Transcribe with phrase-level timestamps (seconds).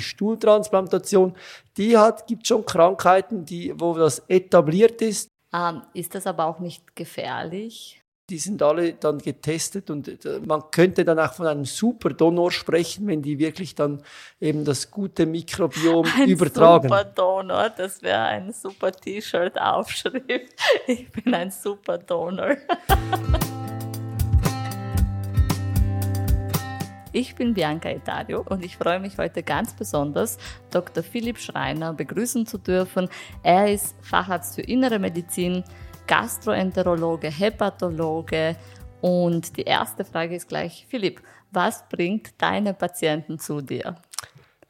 [0.00, 1.34] die Stuhltransplantation.
[1.76, 5.28] Die hat, gibt schon Krankheiten, die, wo das etabliert ist.
[5.52, 8.00] Ähm, ist das aber auch nicht gefährlich?
[8.30, 13.06] die sind alle dann getestet und äh, man könnte dann auch von einem Superdonor sprechen,
[13.08, 14.02] wenn die wirklich dann
[14.40, 16.88] eben das gute Mikrobiom ein übertragen.
[16.88, 20.20] Superdonor, das wäre ein super T-Shirt-Aufschrift.
[20.86, 22.56] Ich bin ein Superdonor.
[27.12, 30.38] Ich bin Bianca Itario und ich freue mich heute ganz besonders,
[30.70, 31.02] Dr.
[31.02, 33.08] Philipp Schreiner begrüßen zu dürfen.
[33.42, 35.64] Er ist Facharzt für Innere Medizin,
[36.06, 38.54] Gastroenterologe, Hepatologe.
[39.00, 43.96] Und die erste Frage ist gleich, Philipp, was bringt deine Patienten zu dir?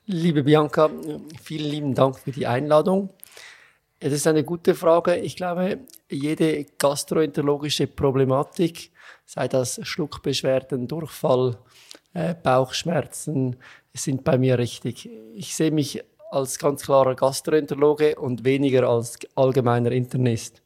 [0.07, 0.89] Liebe Bianca,
[1.43, 3.11] vielen lieben Dank für die Einladung.
[3.99, 5.17] Das ist eine gute Frage.
[5.17, 8.93] Ich glaube, jede gastroenterologische Problematik,
[9.31, 11.57] sei das Schluckbeschwerden, Durchfall,
[12.15, 13.55] äh, Bauchschmerzen,
[13.95, 15.09] sind bei mir richtig.
[15.35, 20.63] Ich sehe mich als ganz klarer Gastroenterologe und weniger als allgemeiner Internist.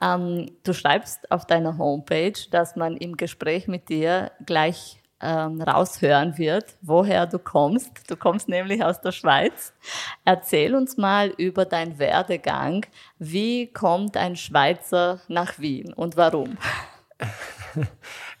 [0.00, 6.38] Ähm, du schreibst auf deiner Homepage, dass man im Gespräch mit dir gleich ähm, raushören
[6.38, 8.10] wird, woher du kommst.
[8.10, 9.74] Du kommst nämlich aus der Schweiz.
[10.24, 12.86] Erzähl uns mal über deinen Werdegang.
[13.18, 16.56] Wie kommt ein Schweizer nach Wien und warum?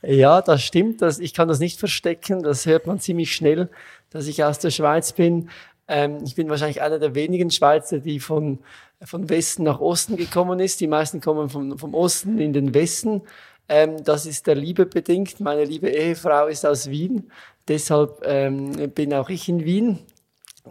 [0.02, 1.02] Ja, das stimmt.
[1.02, 2.42] Das, ich kann das nicht verstecken.
[2.42, 3.70] Das hört man ziemlich schnell,
[4.10, 5.48] dass ich aus der Schweiz bin.
[5.88, 8.60] Ähm, ich bin wahrscheinlich einer der wenigen Schweizer, die von
[9.02, 10.80] von Westen nach Osten gekommen ist.
[10.80, 13.22] Die meisten kommen vom, vom Osten in den Westen.
[13.68, 15.40] Ähm, das ist der Liebe bedingt.
[15.40, 17.30] Meine liebe Ehefrau ist aus Wien.
[17.68, 19.98] Deshalb ähm, bin auch ich in Wien.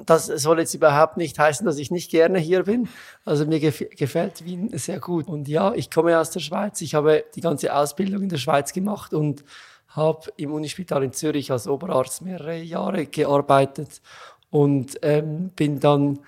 [0.06, 2.90] Das soll jetzt überhaupt nicht heißen, dass ich nicht gerne hier bin.
[3.24, 5.28] Also mir gef gefällt Wien sehr gut.
[5.28, 6.82] Und ja, ich komme aus der Schweiz.
[6.82, 9.44] Ich habe die ganze Ausbildung in der Schweiz gemacht und
[9.90, 14.02] habe im Unispital in Zürich als Oberarzt mehrere Jahre gearbeitet
[14.50, 16.20] und ähm, bin dann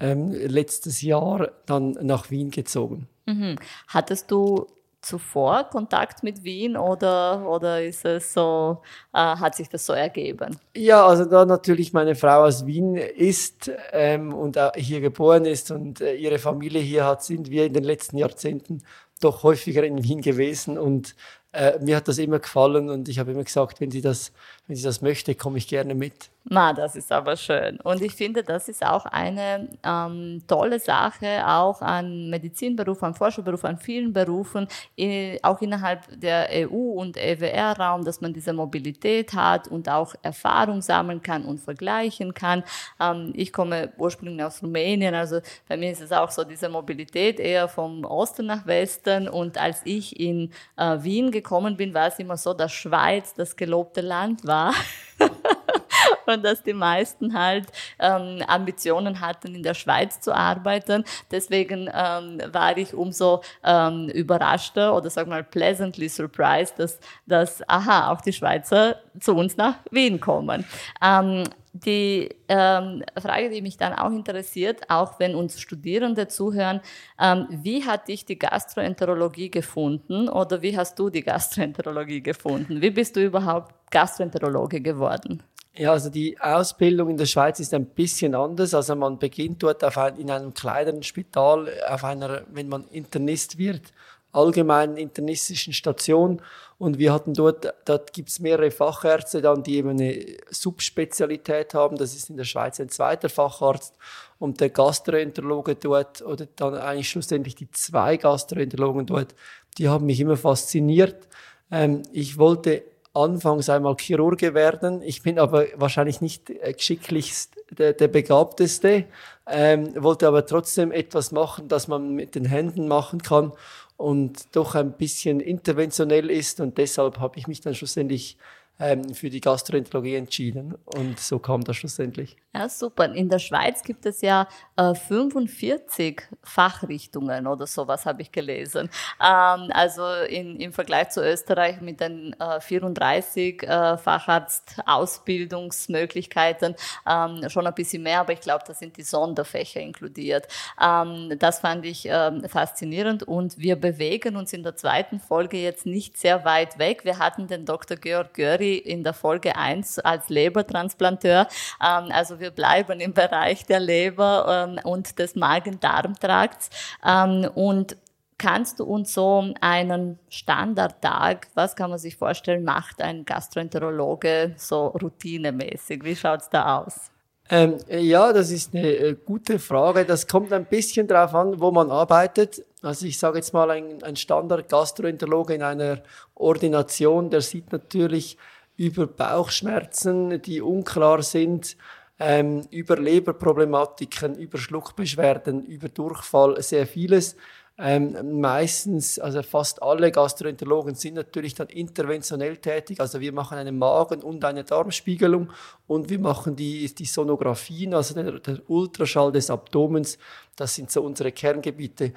[0.00, 3.08] ähm, letztes Jahr dann nach Wien gezogen.
[3.26, 3.56] Mhm.
[3.88, 4.66] Hattest du
[5.02, 8.80] zuvor Kontakt mit Wien oder, oder ist es so,
[9.12, 10.56] äh, hat sich das so ergeben?
[10.76, 16.00] Ja, also da natürlich meine Frau aus Wien ist ähm, und hier geboren ist und
[16.00, 18.82] äh, ihre Familie hier hat, sind wir in den letzten Jahrzehnten
[19.20, 21.14] doch häufiger in Wien gewesen und
[21.52, 24.32] äh, mir hat das immer gefallen und ich habe immer gesagt, wenn sie das,
[24.72, 26.30] wenn sie das möchte, komme ich gerne mit.
[26.44, 27.78] Na, das ist aber schön.
[27.82, 33.68] Und ich finde, das ist auch eine ähm, tolle Sache, auch an Medizinberufen, an Forscherberufen,
[33.68, 34.66] an vielen Berufen,
[34.96, 40.82] in, auch innerhalb der EU und EWR-Raum, dass man diese Mobilität hat und auch Erfahrung
[40.82, 42.64] sammeln kann und vergleichen kann.
[42.98, 47.38] Ähm, ich komme ursprünglich aus Rumänien, also bei mir ist es auch so diese Mobilität
[47.38, 49.28] eher vom Osten nach Westen.
[49.28, 53.54] Und als ich in äh, Wien gekommen bin, war es immer so, dass Schweiz das
[53.54, 54.61] gelobte Land war.
[56.26, 57.66] und dass die meisten halt
[57.98, 61.04] ähm, Ambitionen hatten, in der Schweiz zu arbeiten.
[61.30, 68.12] Deswegen ähm, war ich umso ähm, überraschter oder sag mal pleasantly surprised, dass, dass aha,
[68.12, 70.64] auch die Schweizer zu uns nach Wien kommen.
[71.02, 76.82] Ähm, die ähm, Frage, die mich dann auch interessiert, auch wenn uns Studierende zuhören,
[77.18, 82.82] ähm, wie hat dich die Gastroenterologie gefunden oder wie hast du die Gastroenterologie gefunden?
[82.82, 85.42] Wie bist du überhaupt Gastroenterologe geworden?
[85.74, 88.74] Ja, also die Ausbildung in der Schweiz ist ein bisschen anders.
[88.74, 93.92] Also man beginnt dort ein, in einem kleineren Spital, auf einer, wenn man Internist wird,
[94.32, 96.42] allgemeinen internistischen Station.
[96.78, 101.96] Und wir hatten dort, dort gibt's mehrere Fachärzte dann, die eben eine Subspezialität haben.
[101.96, 103.94] Das ist in der Schweiz ein zweiter Facharzt.
[104.38, 109.34] Und der Gastroenterologe dort, oder dann eigentlich schlussendlich die zwei Gastroenterologen dort,
[109.78, 111.28] die haben mich immer fasziniert.
[111.70, 112.82] Ähm, ich wollte
[113.14, 115.02] anfangs einmal Chirurge werden.
[115.02, 119.04] Ich bin aber wahrscheinlich nicht äh, geschicklichst der, der Begabteste,
[119.46, 123.52] ähm, wollte aber trotzdem etwas machen, das man mit den Händen machen kann
[123.96, 128.36] und doch ein bisschen interventionell ist und deshalb habe ich mich dann schlussendlich
[128.82, 130.74] ähm, für die Gastroenterologie entschieden.
[130.84, 132.36] Und so kam das schlussendlich.
[132.52, 133.14] Ja, super.
[133.14, 138.90] In der Schweiz gibt es ja äh, 45 Fachrichtungen oder sowas, habe ich gelesen.
[139.20, 146.74] Ähm, also in, im Vergleich zu Österreich mit den äh, 34 äh, Facharztausbildungsmöglichkeiten
[147.08, 150.48] ähm, schon ein bisschen mehr, aber ich glaube, da sind die Sonderfächer inkludiert.
[150.82, 155.86] Ähm, das fand ich ähm, faszinierend und wir bewegen uns in der zweiten Folge jetzt
[155.86, 157.04] nicht sehr weit weg.
[157.04, 157.96] Wir hatten den Dr.
[157.96, 161.46] Georg Göri in der Folge 1 als Lebertransplanteur.
[161.80, 166.70] Ähm, also wir bleiben im Bereich der Leber ähm, und des Magen-Darm-Trakts.
[167.04, 167.96] Ähm, und
[168.38, 174.88] kannst du uns so einen Standardtag, was kann man sich vorstellen, macht ein Gastroenterologe so
[174.88, 176.02] routinemäßig?
[176.02, 177.12] Wie schaut's da aus?
[177.50, 180.04] Ähm, ja, das ist eine äh, gute Frage.
[180.04, 182.64] Das kommt ein bisschen darauf an, wo man arbeitet.
[182.82, 186.02] Also ich sage jetzt mal, ein, ein Standard-Gastroenterologe in einer
[186.34, 188.38] Ordination, der sieht natürlich
[188.82, 191.76] über Bauchschmerzen, die unklar sind,
[192.18, 197.36] ähm, über Leberproblematiken, über Schluckbeschwerden, über Durchfall, sehr vieles.
[197.78, 203.00] Ähm, meistens, also fast alle Gastroenterologen sind natürlich dann interventionell tätig.
[203.00, 205.50] Also wir machen eine Magen- und eine Darmspiegelung
[205.86, 210.18] und wir machen die, die Sonographien, also der, der Ultraschall des Abdomens.
[210.56, 212.12] Das sind so unsere Kerngebiete.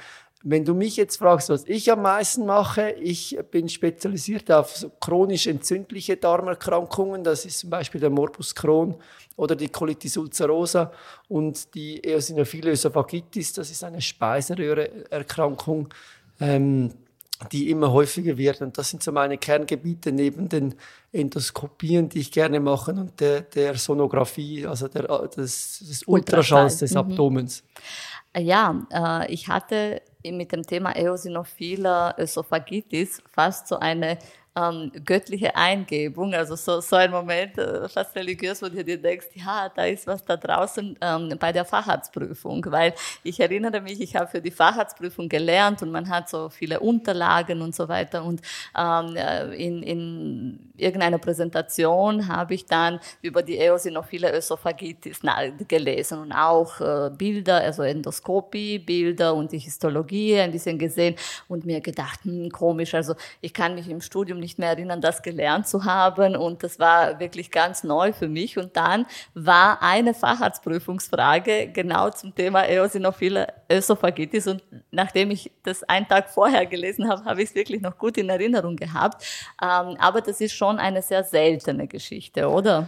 [0.48, 5.48] Wenn du mich jetzt fragst, was ich am meisten mache, ich bin spezialisiert auf chronisch
[5.48, 7.24] entzündliche Darmerkrankungen.
[7.24, 8.94] Das ist zum Beispiel der Morbus Crohn
[9.38, 10.92] oder die Colitis ulcerosa
[11.30, 13.54] und die Eosinophile Esophagitis.
[13.54, 15.90] Das ist eine Speiseröhreerkrankung,
[16.40, 16.94] ähm,
[17.52, 18.62] die immer häufiger wird.
[18.62, 20.76] Und das sind so meine Kerngebiete neben den
[21.12, 26.92] Endoskopien, die ich gerne mache und der, der Sonographie, also der, des, des Ultraschalls des
[26.92, 26.98] mhm.
[26.98, 27.64] Abdomens.
[28.38, 34.18] Ja, äh, ich hatte mit dem Thema Eosinophile Esophagitis fast so eine
[34.56, 39.28] ähm, göttliche Eingebung, also so, so ein Moment, äh, fast religiös, wo du dir denkst,
[39.34, 42.94] ja, da ist was da draußen ähm, bei der Facharztprüfung, weil
[43.24, 47.62] ich erinnere mich, ich habe für die Facharztprüfung gelernt und man hat so viele Unterlagen
[47.62, 48.24] und so weiter.
[48.24, 48.42] Und
[48.78, 55.22] ähm, äh, in, in irgendeiner Präsentation habe ich dann über die eosinophile Ösophagitis
[55.68, 61.16] gelesen und auch äh, Bilder, also Endoskopie, Bilder und die Histologie ein bisschen gesehen
[61.48, 65.24] und mir gedacht, hm, komisch, also ich kann mich im Studium nicht mehr erinnern, das
[65.24, 66.36] gelernt zu haben.
[66.36, 68.60] Und das war wirklich ganz neu für mich.
[68.60, 74.46] Und dann war eine Facharztprüfungsfrage genau zum Thema Eosinophile Ösophagitis.
[74.48, 74.62] Und
[74.92, 78.30] nachdem ich das einen Tag vorher gelesen habe, habe ich es wirklich noch gut in
[78.30, 79.26] Erinnerung gehabt.
[79.62, 82.88] Ähm, aber das ist schon eine sehr seltene Geschichte, oder?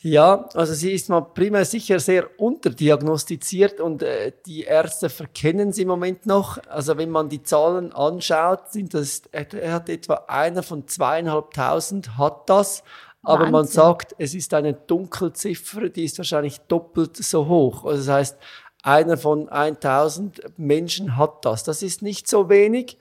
[0.00, 5.82] Ja, also sie ist mal primär sicher sehr unterdiagnostiziert und äh, die Ärzte verkennen sie
[5.82, 6.58] im Moment noch.
[6.68, 12.48] Also wenn man die Zahlen anschaut, sind das, er hat etwa einer von zweieinhalbtausend hat
[12.48, 12.84] das,
[13.24, 13.52] aber Wahnsinn.
[13.52, 17.84] man sagt, es ist eine Dunkelziffer, die ist wahrscheinlich doppelt so hoch.
[17.84, 18.38] Also das heißt,
[18.84, 21.64] einer von 1000 Menschen hat das.
[21.64, 22.98] Das ist nicht so wenig.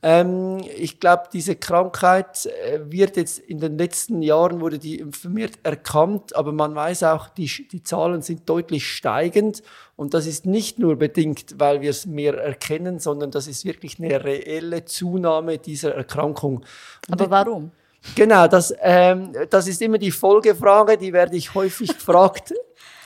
[0.00, 5.58] Ähm, ich glaube, diese Krankheit äh, wird jetzt in den letzten Jahren wurde die vermehrt
[5.64, 9.62] erkannt, aber man weiß auch, die, die Zahlen sind deutlich steigend
[9.96, 13.98] und das ist nicht nur bedingt, weil wir es mehr erkennen, sondern das ist wirklich
[13.98, 16.64] eine reelle Zunahme dieser Erkrankung.
[17.08, 17.72] Und aber warum?
[18.14, 22.54] Genau, das, ähm, das ist immer die Folgefrage, die werde ich häufig gefragt.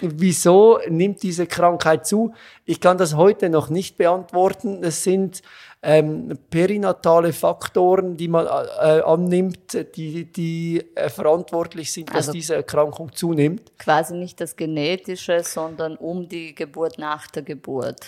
[0.00, 2.34] Wieso nimmt diese Krankheit zu?
[2.64, 4.82] Ich kann das heute noch nicht beantworten.
[4.82, 5.42] Es sind
[5.82, 12.54] ähm, perinatale Faktoren, die man äh, annimmt, die, die äh, verantwortlich sind, dass also diese
[12.54, 13.76] Erkrankung zunimmt.
[13.78, 18.00] Quasi nicht das Genetische, sondern um die Geburt nach der Geburt.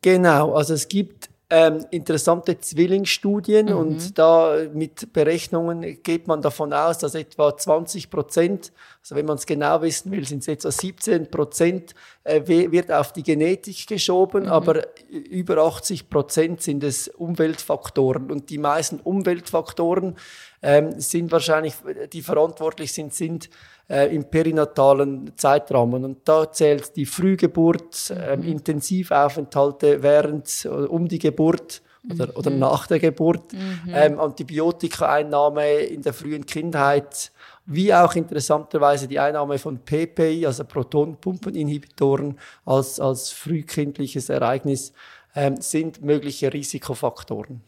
[0.00, 3.76] Genau, also es gibt ähm, interessante Zwillingsstudien mhm.
[3.76, 9.36] und da mit Berechnungen geht man davon aus, dass etwa 20 Prozent, also wenn man
[9.36, 14.44] es genau wissen will, sind es etwa 17 Prozent, äh, wird auf die Genetik geschoben,
[14.44, 14.50] mhm.
[14.50, 20.16] aber über 80 Prozent sind es Umweltfaktoren und die meisten Umweltfaktoren
[20.62, 21.74] ähm, sind wahrscheinlich,
[22.12, 23.48] die verantwortlich sind, sind
[23.88, 26.04] äh, im perinatalen Zeitrahmen.
[26.04, 28.44] Und da zählt die Frühgeburt, äh, mhm.
[28.44, 32.32] Intensivaufenthalte während äh, um die Geburt oder, mhm.
[32.36, 33.92] oder nach der Geburt, mhm.
[33.92, 37.32] ähm, Antibiotikaeinnahme in der frühen Kindheit,
[37.66, 44.92] wie auch interessanterweise die Einnahme von PPI, also Protonpumpeninhibitoren, als, als frühkindliches Ereignis,
[45.34, 47.60] ähm, sind mögliche Risikofaktoren.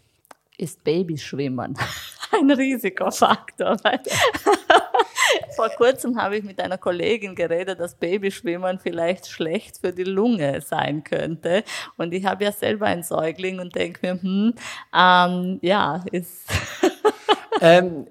[0.61, 1.75] Ist Babyschwimmen
[2.33, 3.79] ein Risikofaktor?
[5.57, 10.61] Vor kurzem habe ich mit einer Kollegin geredet, dass Babyschwimmen vielleicht schlecht für die Lunge
[10.61, 11.65] sein könnte.
[11.97, 14.55] Und ich habe ja selber einen Säugling und denke mir, hm,
[14.95, 16.43] ähm, ja, ist.
[17.63, 18.07] ähm,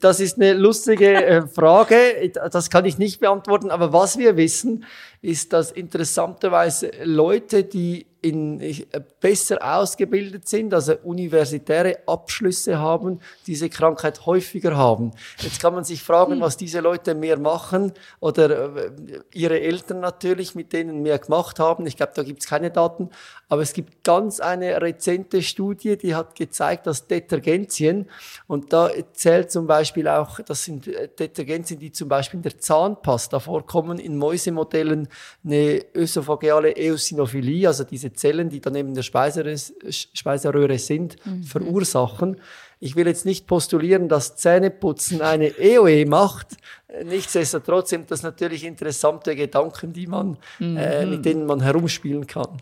[0.00, 2.32] das ist eine lustige äh, Frage.
[2.50, 3.70] Das kann ich nicht beantworten.
[3.70, 4.86] Aber was wir wissen,
[5.22, 8.74] ist, dass interessanterweise Leute, die in, äh,
[9.20, 15.12] besser ausgebildet sind, also universitäre Abschlüsse haben, diese Krankheit häufiger haben.
[15.38, 16.40] Jetzt kann man sich fragen, hm.
[16.40, 18.90] was diese Leute mehr machen oder äh,
[19.32, 21.86] ihre Eltern natürlich, mit denen mehr gemacht haben.
[21.86, 23.10] Ich glaube, da gibt es keine Daten.
[23.48, 28.08] Aber es gibt ganz eine rezente Studie, die hat gezeigt, dass Detergenzien,
[28.48, 32.58] und da zählt zum Beispiel auch, das sind äh, Detergenzien, die zum Beispiel in der
[32.58, 35.05] Zahnpasta vorkommen, in Mäusemodellen
[35.44, 41.42] eine ösophageale Eosinophilie, also diese Zellen, die dann eben der Speiseröhre sind, mhm.
[41.42, 42.40] verursachen.
[42.78, 46.56] Ich will jetzt nicht postulieren, dass Zähneputzen eine EOE macht,
[47.04, 50.76] Nichtsdestotrotz sind das natürlich interessante Gedanken, die man, mhm.
[50.76, 52.60] äh, mit denen man herumspielen kann.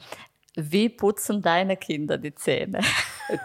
[0.56, 2.80] Wie putzen deine Kinder die Zähne?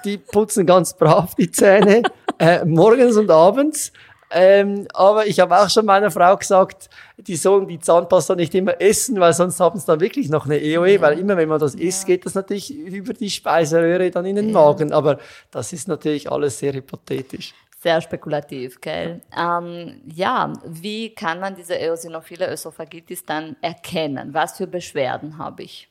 [0.05, 2.03] Die putzen ganz brav die Zähne,
[2.39, 3.91] äh, morgens und abends.
[4.31, 8.79] Ähm, aber ich habe auch schon meiner Frau gesagt, die sollen die Zahnpasta nicht immer
[8.79, 11.01] essen, weil sonst haben sie dann wirklich noch eine EOE, ja.
[11.01, 14.49] weil immer wenn man das isst, geht das natürlich über die Speiseröhre dann in den
[14.49, 14.53] ja.
[14.53, 14.93] Magen.
[14.93, 15.17] Aber
[15.51, 17.53] das ist natürlich alles sehr hypothetisch.
[17.81, 19.21] Sehr spekulativ, gell?
[19.37, 24.33] Ähm, ja, wie kann man diese eosinophile Ösophagitis dann erkennen?
[24.33, 25.88] Was für Beschwerden habe ich?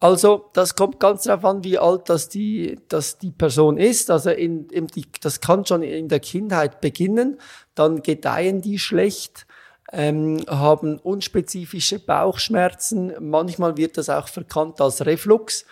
[0.00, 4.10] Also, das kommt ganz darauf an, wie alt das die, das die Person ist.
[4.10, 7.38] Also, in, in die, das kann schon in der Kindheit beginnen.
[7.74, 9.46] Dann gedeihen die schlecht,
[9.92, 13.14] ähm, haben unspezifische Bauchschmerzen.
[13.20, 15.64] Manchmal wird das auch verkannt als Reflux.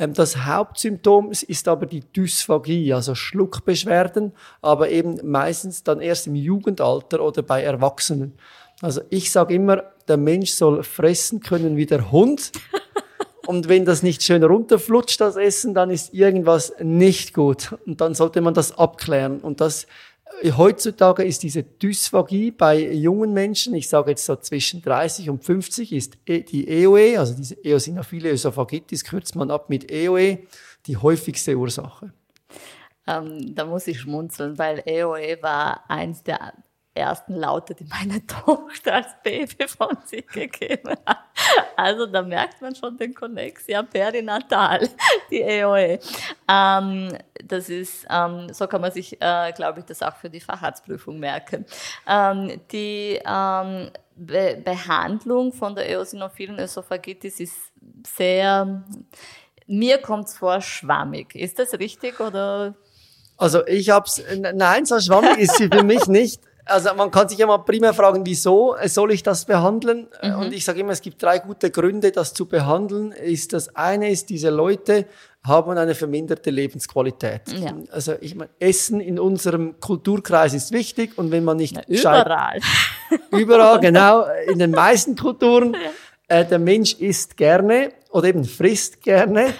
[0.00, 6.34] Ähm, das Hauptsymptom ist aber die Dysphagie, also Schluckbeschwerden, aber eben meistens dann erst im
[6.34, 8.32] Jugendalter oder bei Erwachsenen.
[8.80, 12.52] Also ich sage immer, der Mensch soll fressen können wie der Hund.
[13.46, 17.74] Und wenn das nicht schön runterflutscht, das Essen, dann ist irgendwas nicht gut.
[17.86, 19.40] Und dann sollte man das abklären.
[19.40, 19.86] Und das,
[20.42, 25.44] äh, heutzutage ist diese Dysphagie bei jungen Menschen, ich sage jetzt so zwischen 30 und
[25.44, 30.38] 50, ist e, die EOE, also diese eosinophile Ösophagitis, kürzt man ab mit EOE,
[30.86, 32.12] die häufigste Ursache.
[33.06, 36.52] Ähm, da muss ich schmunzeln, weil EOE war eins der
[36.94, 41.29] ersten Laute, die meine Tochter als Baby von sich gegeben hat.
[41.76, 44.88] Also da merkt man schon den Konnex, ja, perinatal,
[45.30, 45.98] die EOE.
[46.48, 50.40] Ähm, das ist, ähm, so kann man sich, äh, glaube ich, das auch für die
[50.40, 51.64] Facharztprüfung merken.
[52.06, 57.56] Ähm, die ähm, Be Behandlung von der eosinophilen Ösophagitis ist
[58.06, 58.84] sehr,
[59.66, 61.34] mir kommt es vor, schwammig.
[61.34, 62.74] Ist das richtig oder?
[63.38, 67.38] Also ich hab's, nein, so schwammig ist sie für mich nicht also man kann sich
[67.38, 70.08] ja mal primär fragen, wieso soll ich das behandeln?
[70.22, 70.34] Mhm.
[70.36, 73.12] Und ich sage immer, es gibt drei gute Gründe, das zu behandeln.
[73.12, 75.06] Ist das eine ist, diese Leute
[75.42, 77.42] haben eine verminderte Lebensqualität.
[77.52, 77.74] Ja.
[77.90, 82.60] Also ich meine, Essen in unserem Kulturkreis ist wichtig und wenn man nicht Na, überall,
[83.30, 85.76] überall genau, in den meisten Kulturen,
[86.28, 89.54] äh, der Mensch isst gerne oder eben frisst gerne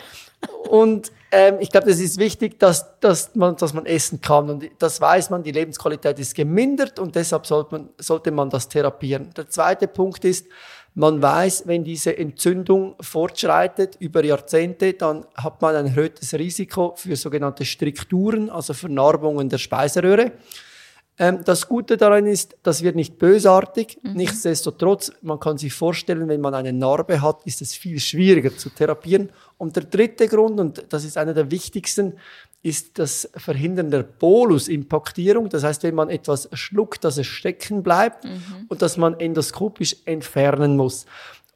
[0.69, 4.51] und ähm, ich glaube, das ist wichtig, dass, dass, man, dass man essen kann.
[4.51, 8.69] Und das weiß man, die Lebensqualität ist gemindert und deshalb sollte man, sollte man das
[8.69, 9.31] therapieren.
[9.37, 10.47] Der zweite Punkt ist,
[10.95, 17.15] man weiß, wenn diese Entzündung fortschreitet über Jahrzehnte, dann hat man ein erhöhtes Risiko für
[17.15, 20.33] sogenannte Strikturen, also Vernarbungen der Speiseröhre.
[21.21, 23.99] Ähm, das Gute daran ist, das wird nicht bösartig.
[24.03, 24.15] Mhm.
[24.15, 28.71] Nichtsdestotrotz, man kann sich vorstellen, wenn man eine Narbe hat, ist es viel schwieriger zu
[28.71, 29.29] therapieren.
[29.59, 32.15] Und der dritte Grund, und das ist einer der wichtigsten,
[32.63, 35.51] ist das Verhindern der Bolusimpaktierung.
[35.51, 38.67] Das heißt, wenn man etwas schluckt, dass es stecken bleibt mhm.
[38.69, 41.05] und dass man endoskopisch entfernen muss.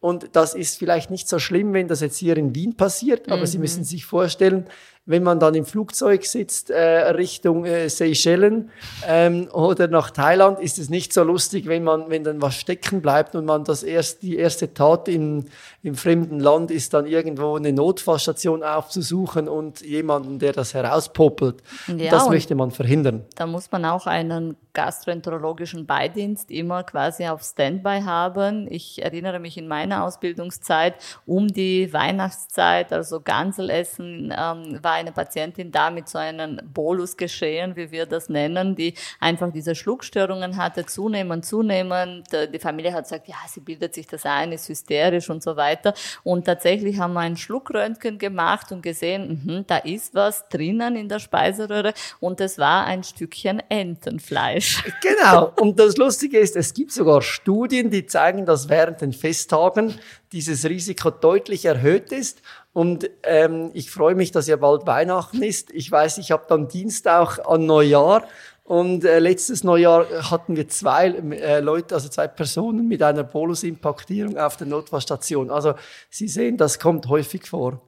[0.00, 3.40] Und das ist vielleicht nicht so schlimm, wenn das jetzt hier in Wien passiert, aber
[3.40, 3.46] mhm.
[3.46, 4.66] Sie müssen sich vorstellen,
[5.06, 6.80] wenn man dann im Flugzeug sitzt äh,
[7.10, 8.70] Richtung äh, Seychellen
[9.06, 13.02] ähm, oder nach Thailand, ist es nicht so lustig, wenn man, wenn dann was stecken
[13.02, 15.44] bleibt und man das erst die erste Tat im,
[15.82, 21.62] im fremden Land ist, dann irgendwo eine Notfallstation aufzusuchen und jemanden, der das herauspopelt.
[21.86, 23.24] Ja, das möchte man verhindern.
[23.36, 28.66] Da muss man auch einen gastroenterologischen Beidienst immer quasi auf Standby haben.
[28.70, 30.94] Ich erinnere mich in meiner Ausbildungszeit
[31.26, 37.76] um die Weihnachtszeit, also Ganselessen ähm, war eine Patientin da mit so einem Bolus geschehen,
[37.76, 42.28] wie wir das nennen, die einfach diese Schluckstörungen hatte, zunehmend, zunehmend.
[42.52, 45.94] Die Familie hat gesagt, ja, sie bildet sich das ein, ist hysterisch und so weiter.
[46.22, 51.08] Und tatsächlich haben wir ein Schluckröntgen gemacht und gesehen, mh, da ist was drinnen in
[51.08, 54.84] der Speiseröhre und es war ein Stückchen Entenfleisch.
[55.04, 55.52] Genau.
[55.60, 59.94] Und das Lustige ist, es gibt sogar Studien, die zeigen, dass während den Festtagen
[60.34, 62.42] dieses Risiko deutlich erhöht ist.
[62.72, 65.72] Und ähm, ich freue mich, dass ja bald Weihnachten ist.
[65.72, 68.24] Ich weiß, ich habe dann Dienst auch an Neujahr.
[68.64, 74.36] Und äh, letztes Neujahr hatten wir zwei äh, Leute, also zwei Personen mit einer Bolusimpaktierung
[74.36, 75.50] auf der Notfallstation.
[75.50, 75.74] Also
[76.10, 77.80] Sie sehen, das kommt häufig vor.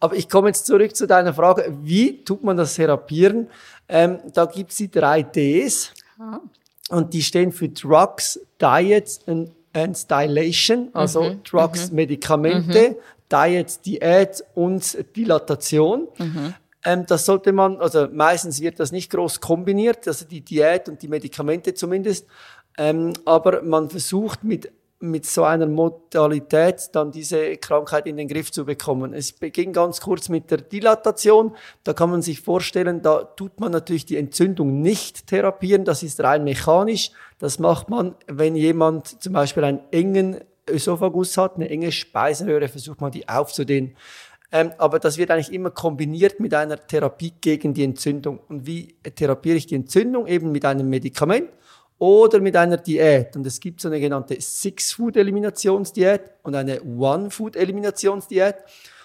[0.00, 3.48] Aber ich komme jetzt zurück zu deiner Frage, wie tut man das therapieren?
[3.88, 5.92] Ähm, da gibt's die drei Ds.
[6.88, 11.42] Und die stehen für Drugs, Diets and, and Dilation, also mhm.
[11.44, 11.96] Drugs, mhm.
[11.96, 12.96] Medikamente, mhm.
[13.30, 16.08] Diet, Diät und Dilatation.
[16.18, 16.54] Mhm.
[16.84, 21.00] Ähm, das sollte man, also meistens wird das nicht groß kombiniert, also die Diät und
[21.00, 22.26] die Medikamente zumindest,
[22.76, 28.52] ähm, aber man versucht mit mit so einer Modalität dann diese Krankheit in den Griff
[28.52, 29.12] zu bekommen.
[29.12, 31.56] Es beginnt ganz kurz mit der Dilatation.
[31.82, 35.84] Da kann man sich vorstellen, da tut man natürlich die Entzündung nicht therapieren.
[35.84, 37.10] Das ist rein mechanisch.
[37.40, 40.38] Das macht man, wenn jemand zum Beispiel einen engen
[40.70, 43.96] Ösophagus hat, eine enge Speiseröhre, versucht man die aufzudehnen.
[44.52, 48.38] Ähm, aber das wird eigentlich immer kombiniert mit einer Therapie gegen die Entzündung.
[48.48, 50.26] Und wie therapiere ich die Entzündung?
[50.28, 51.48] Eben mit einem Medikament
[52.02, 53.36] oder mit einer Diät.
[53.36, 58.56] Und es gibt so eine genannte Six-Food-Eliminationsdiät und eine One-Food-Eliminationsdiät.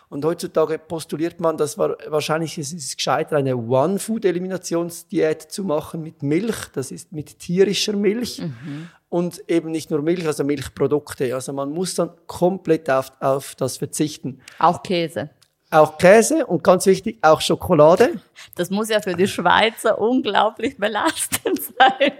[0.09, 6.55] Und heutzutage postuliert man, dass wahrscheinlich es ist gescheiter, eine One-Food-Eliminationsdiät zu machen mit Milch.
[6.73, 8.41] Das ist mit tierischer Milch.
[8.41, 8.89] Mhm.
[9.09, 11.35] Und eben nicht nur Milch, also Milchprodukte.
[11.35, 14.41] Also man muss dann komplett auf, auf das verzichten.
[14.57, 15.29] Auch Käse.
[15.69, 18.21] Auch Käse und ganz wichtig, auch Schokolade.
[18.55, 22.13] Das muss ja für die Schweizer unglaublich belastend sein.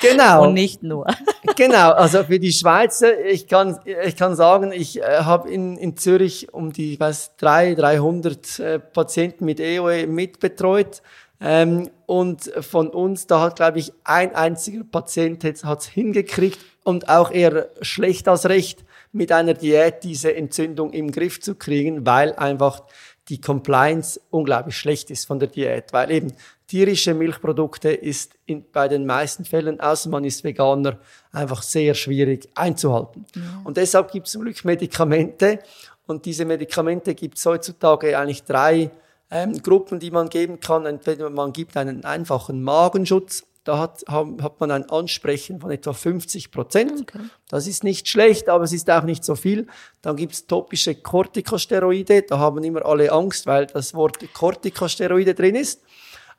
[0.00, 0.44] Genau.
[0.44, 1.06] Und nicht nur.
[1.56, 5.96] genau, also für die Schweizer, ich kann, ich kann sagen, ich äh, habe in, in
[5.96, 11.02] Zürich um die, ich weiß, drei, 300 äh, Patienten mit EOE mitbetreut.
[11.40, 17.08] Ähm, und von uns, da hat, glaube ich, ein einziger Patient hat es hingekriegt und
[17.08, 22.34] auch eher schlecht als recht, mit einer Diät diese Entzündung im Griff zu kriegen, weil
[22.34, 22.82] einfach
[23.28, 26.32] die Compliance unglaublich schlecht ist von der Diät, weil eben
[26.70, 31.00] tierische Milchprodukte ist in, bei den meisten Fällen, außer man ist Veganer,
[31.32, 33.26] einfach sehr schwierig einzuhalten.
[33.34, 33.42] Ja.
[33.64, 35.58] Und deshalb gibt es zum Glück Medikamente
[36.06, 38.92] und diese Medikamente gibt es heutzutage eigentlich drei
[39.32, 40.86] ähm, Gruppen, die man geben kann.
[40.86, 46.52] Entweder man gibt einen einfachen Magenschutz, da hat, hat man ein Ansprechen von etwa 50
[46.52, 47.00] Prozent.
[47.00, 47.18] Okay.
[47.48, 49.66] Das ist nicht schlecht, aber es ist auch nicht so viel.
[50.02, 52.22] Dann gibt es topische Corticosteroide.
[52.22, 55.82] Da haben immer alle Angst, weil das Wort Corticosteroide drin ist.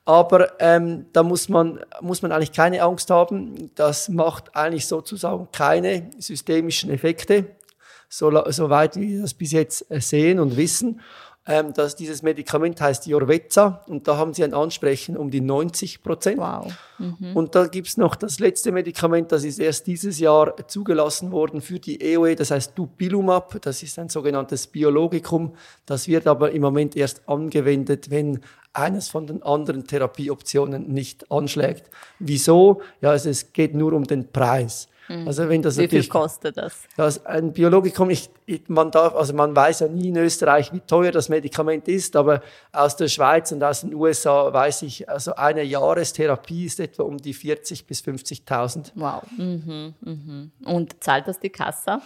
[0.06, 3.72] Aber ähm, da muss man, muss man eigentlich keine Angst haben.
[3.76, 7.56] Das macht eigentlich sozusagen keine systemischen Effekte,
[8.10, 11.02] so, soweit wir das bis jetzt äh, sehen und wissen.
[11.48, 16.04] Ähm, dass dieses Medikament heißt Jorveza und da haben sie ein Ansprechen um die 90
[16.04, 16.38] Prozent.
[16.38, 16.72] Wow.
[17.00, 17.36] Mhm.
[17.36, 21.80] Und da gibt's noch das letzte Medikament, das ist erst dieses Jahr zugelassen worden für
[21.80, 25.56] die EOE, das heißt Dupilumab, das ist ein sogenanntes Biologikum.
[25.88, 28.42] Das wird aber im Moment erst angewendet, wenn
[28.74, 31.90] eines von den anderen Therapieoptionen nicht anschlägt.
[32.20, 32.82] Wieso?
[33.02, 34.88] Ja, also es geht nur um den Preis.
[35.12, 35.28] Mhm.
[35.28, 36.84] Also wenn das Wie viel kostet das?
[36.96, 38.30] das ein Biologikum, ich,
[38.68, 42.42] man darf, also man weiß ja nie in Österreich, wie teuer das Medikament ist, aber
[42.72, 47.18] aus der Schweiz und aus den USA weiß ich, also eine Jahrestherapie ist etwa um
[47.18, 48.92] die 40 bis 50.000.
[48.96, 49.24] Wow.
[49.38, 50.52] Mhm, mhm.
[50.66, 52.00] Und zahlt das die Kasse?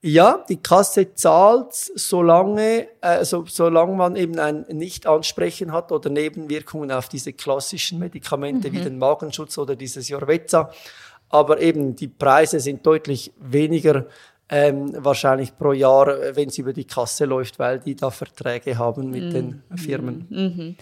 [0.00, 6.92] Ja, die Kasse zahlt, solange, äh, so, solange man eben ein Nicht-Ansprechen hat oder Nebenwirkungen
[6.92, 8.74] auf diese klassischen Medikamente mhm.
[8.74, 10.70] wie den Magenschutz oder dieses Jorveza.
[11.30, 14.06] Aber eben die Preise sind deutlich weniger
[14.50, 19.10] ähm, wahrscheinlich pro Jahr, wenn es über die Kasse läuft, weil die da Verträge haben
[19.10, 19.30] mit mhm.
[19.30, 20.26] den Firmen.
[20.30, 20.76] Mhm.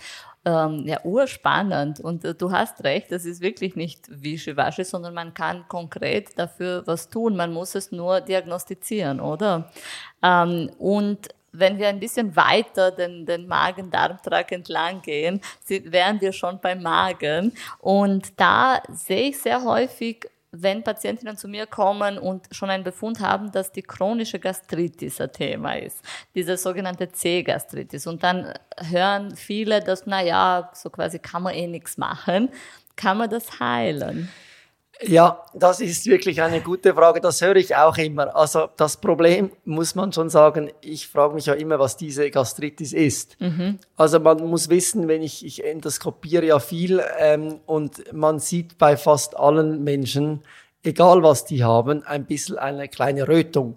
[0.46, 1.98] Ähm, ja, urspannend.
[1.98, 6.84] Und äh, du hast recht, das ist wirklich nicht wischiwaschi, sondern man kann konkret dafür
[6.86, 7.34] was tun.
[7.34, 9.72] Man muss es nur diagnostizieren, oder?
[10.22, 16.60] Ähm, und wenn wir ein bisschen weiter den, den Magen-Darm-Trakt entlang gehen, wären wir schon
[16.60, 17.52] beim Magen.
[17.80, 20.28] Und da sehe ich sehr häufig
[20.62, 25.32] wenn Patientinnen zu mir kommen und schon einen Befund haben, dass die chronische Gastritis ein
[25.32, 26.02] Thema ist,
[26.34, 28.06] diese sogenannte C-Gastritis.
[28.06, 28.52] Und dann
[28.90, 32.48] hören viele, dass, na ja, so quasi kann man eh nichts machen.
[32.96, 34.30] Kann man das heilen?
[35.02, 37.20] Ja, das ist wirklich eine gute Frage.
[37.20, 38.34] Das höre ich auch immer.
[38.34, 42.92] Also das Problem muss man schon sagen, ich frage mich ja immer, was diese Gastritis
[42.92, 43.38] ist.
[43.40, 43.78] Mhm.
[43.96, 48.96] Also man muss wissen, wenn ich, ich endoskopiere ja viel ähm, und man sieht bei
[48.96, 50.42] fast allen Menschen,
[50.82, 53.76] egal was die haben, ein bisschen eine kleine Rötung.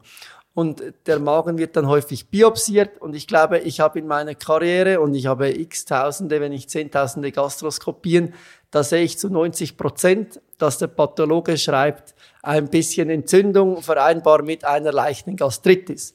[0.53, 3.01] Und der Magen wird dann häufig biopsiert.
[3.01, 6.69] Und ich glaube, ich habe in meiner Karriere und ich habe x Tausende, wenn nicht
[6.69, 8.33] Zehntausende Gastroskopien,
[8.71, 14.63] da sehe ich zu 90 Prozent, dass der Pathologe schreibt, ein bisschen Entzündung vereinbar mit
[14.63, 16.13] einer leichten Gastritis.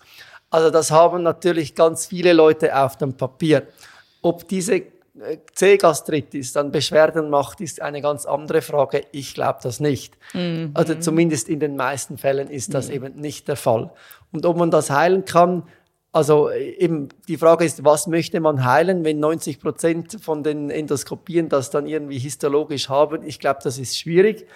[0.50, 3.66] Also das haben natürlich ganz viele Leute auf dem Papier.
[4.22, 9.02] Ob diese äh, C-Gastritis dann Beschwerden macht, ist eine ganz andere Frage.
[9.12, 10.16] Ich glaube das nicht.
[10.32, 10.70] Mhm.
[10.74, 12.94] Also zumindest in den meisten Fällen ist das mhm.
[12.94, 13.92] eben nicht der Fall.
[14.32, 15.64] Und ob man das heilen kann,
[16.14, 21.48] also eben die Frage ist, was möchte man heilen, wenn 90 Prozent von den Endoskopien
[21.48, 23.24] das dann irgendwie histologisch haben?
[23.24, 24.46] Ich glaube, das ist schwierig.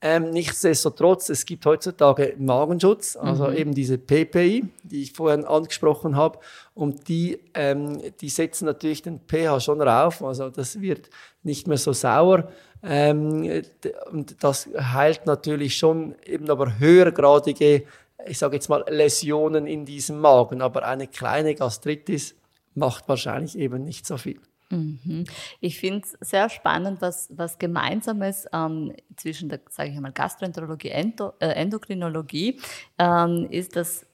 [0.00, 3.56] Ähm, nichtsdestotrotz, es gibt heutzutage Magenschutz, also mhm.
[3.56, 6.40] eben diese PPI, die ich vorhin angesprochen habe,
[6.74, 11.10] und die, ähm, die setzen natürlich den pH schon rauf, also das wird
[11.44, 12.48] nicht mehr so sauer.
[12.82, 13.62] Ähm,
[14.10, 17.84] und das heilt natürlich schon eben aber höhergradige
[18.26, 20.62] ich sage jetzt mal, Läsionen in diesem Magen.
[20.62, 22.34] Aber eine kleine Gastritis
[22.74, 24.40] macht wahrscheinlich eben nicht so viel.
[24.70, 25.24] Mhm.
[25.60, 30.88] Ich finde es sehr spannend, was, was Gemeinsames ähm, zwischen der, sage ich einmal, Gastroenterologie,
[30.88, 32.60] Endo, äh, Endokrinologie
[32.98, 34.06] ähm, ist, dass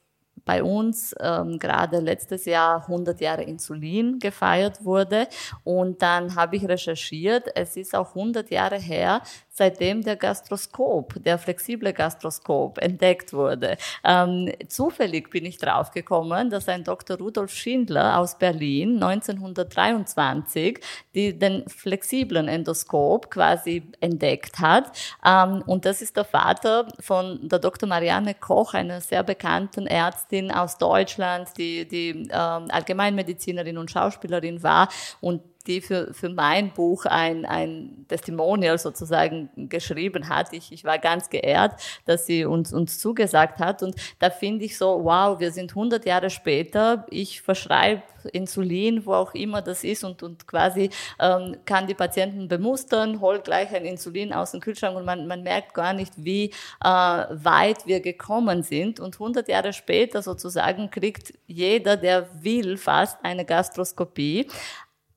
[0.45, 5.27] bei uns ähm, gerade letztes Jahr 100 Jahre Insulin gefeiert wurde.
[5.63, 9.21] Und dann habe ich recherchiert, es ist auch 100 Jahre her,
[9.61, 13.77] seitdem der Gastroskop, der flexible Gastroskop entdeckt wurde.
[14.03, 17.17] Ähm, zufällig bin ich draufgekommen, dass ein Dr.
[17.17, 20.79] Rudolf Schindler aus Berlin 1923
[21.13, 24.97] die, den flexiblen Endoskop quasi entdeckt hat.
[25.23, 27.87] Ähm, und das ist der Vater von der Dr.
[27.87, 34.89] Marianne Koch, einer sehr bekannten Ärztin aus Deutschland, die, die ähm, Allgemeinmedizinerin und Schauspielerin war
[35.19, 40.53] und die für, für mein Buch ein, ein Testimonial sozusagen geschrieben hat.
[40.53, 43.83] Ich, ich war ganz geehrt, dass sie uns, uns zugesagt hat.
[43.83, 47.05] Und da finde ich so, wow, wir sind 100 Jahre später.
[47.09, 52.47] Ich verschreibe Insulin, wo auch immer das ist und, und quasi ähm, kann die Patienten
[52.47, 56.51] bemustern, hol gleich ein Insulin aus dem Kühlschrank und man, man merkt gar nicht, wie
[56.83, 58.99] äh, weit wir gekommen sind.
[58.99, 64.47] Und 100 Jahre später sozusagen kriegt jeder, der will, fast eine Gastroskopie.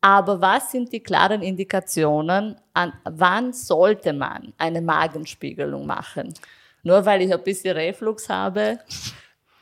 [0.04, 6.34] Aber was sind die klaren Indikationen, an wann sollte man eine Magenspiegelung machen?
[6.82, 8.80] Nur weil ich ein bisschen Reflux habe?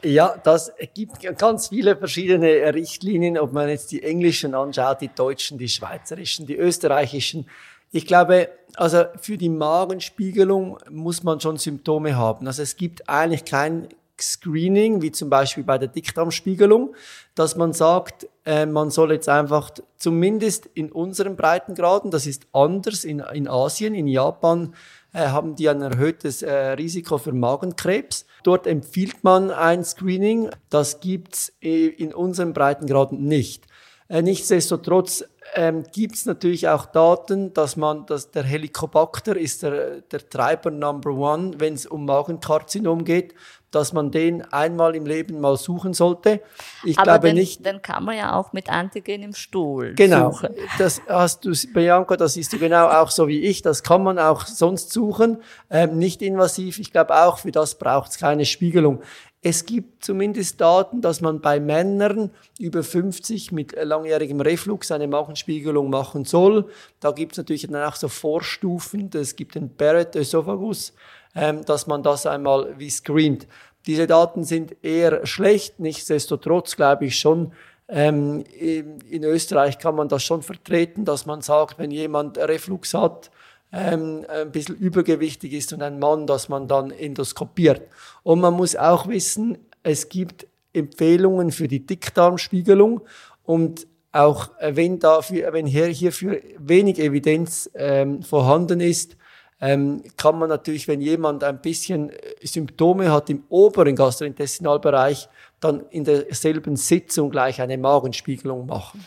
[0.03, 5.59] Ja, das gibt ganz viele verschiedene Richtlinien, ob man jetzt die englischen anschaut, die deutschen,
[5.59, 7.49] die schweizerischen, die österreichischen.
[7.93, 12.49] Ich glaube, also für die Magenspiegelung muss man schon Symptome haben.
[12.49, 13.87] Also es gibt eigentlich kein
[14.21, 16.97] Screening, wie zum Beispiel bei der Dickdarmspiegelung,
[17.37, 23.05] dass man sagt, äh, man soll jetzt einfach zumindest in unseren Breitengraden, das ist anders
[23.05, 24.75] in, in Asien, in Japan,
[25.13, 28.27] äh, haben die ein erhöhtes äh, Risiko für Magenkrebs.
[28.43, 30.51] Dort empfiehlt man ein Screening.
[30.71, 33.67] Das gibt's äh, in unseren Breitengraden nicht.
[34.09, 35.25] Äh, nichtsdestotrotz
[35.55, 40.71] ähm, gibt es natürlich auch Daten, dass man, dass der Helicobacter ist der, der Treiber
[40.71, 43.35] Number One, wenn es um Magenkarzinom geht
[43.75, 46.41] dass man den einmal im Leben mal suchen sollte.
[46.85, 47.65] Ich Aber glaube den, nicht.
[47.67, 50.55] Dann kann man ja auch mit Antigen im Stuhl genau, suchen.
[50.55, 50.69] Genau.
[50.79, 53.63] Das hast du, Bianca, das siehst du genau auch so wie ich.
[53.63, 55.39] Das kann man auch sonst suchen.
[55.71, 56.79] Ähm, nicht invasiv.
[56.79, 59.03] Ich glaube auch, für das braucht es keine Spiegelung.
[59.45, 65.91] Es gibt zumindest Daten, dass man bei Männern über 50 mit langjährigem Reflux eine Magenspiegelung
[65.91, 66.69] machen soll.
[67.01, 69.11] Da gibt es natürlich dann auch so Vorstufen.
[69.13, 70.93] Es gibt den Barrett-Esophagus
[71.35, 73.47] ähm, dass man das einmal wie screent.
[73.87, 77.53] Diese Daten sind eher schlecht, nichtsdestotrotz glaube ich schon,
[77.89, 83.31] ähm, in Österreich kann man das schon vertreten, dass man sagt, wenn jemand Reflux hat,
[83.73, 87.83] ähm, ein bisschen übergewichtig ist und ein Mann, dass man dann endoskopiert.
[88.23, 93.01] Und man muss auch wissen, es gibt Empfehlungen für die Dickdarmspiegelung
[93.45, 99.17] und auch äh, wenn dafür, wenn hier, hierfür wenig Evidenz ähm, vorhanden ist,
[99.61, 105.29] ähm, kann man natürlich, wenn jemand ein bisschen äh, Symptome hat im oberen Gastrointestinalbereich,
[105.61, 109.05] dann in derselben Sitzung gleich eine Magenspiegelung machen.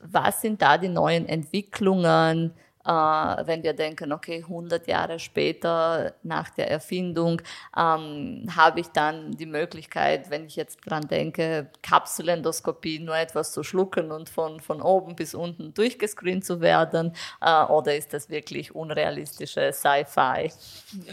[0.00, 2.52] Was sind da die neuen Entwicklungen?
[2.84, 7.42] Äh, wenn wir denken, okay, 100 Jahre später nach der Erfindung
[7.76, 13.62] ähm, habe ich dann die Möglichkeit, wenn ich jetzt dran denke, Kapselendoskopie nur etwas zu
[13.62, 17.12] schlucken und von, von oben bis unten durchgescreent zu werden?
[17.40, 20.52] Äh, oder ist das wirklich unrealistische Sci-Fi?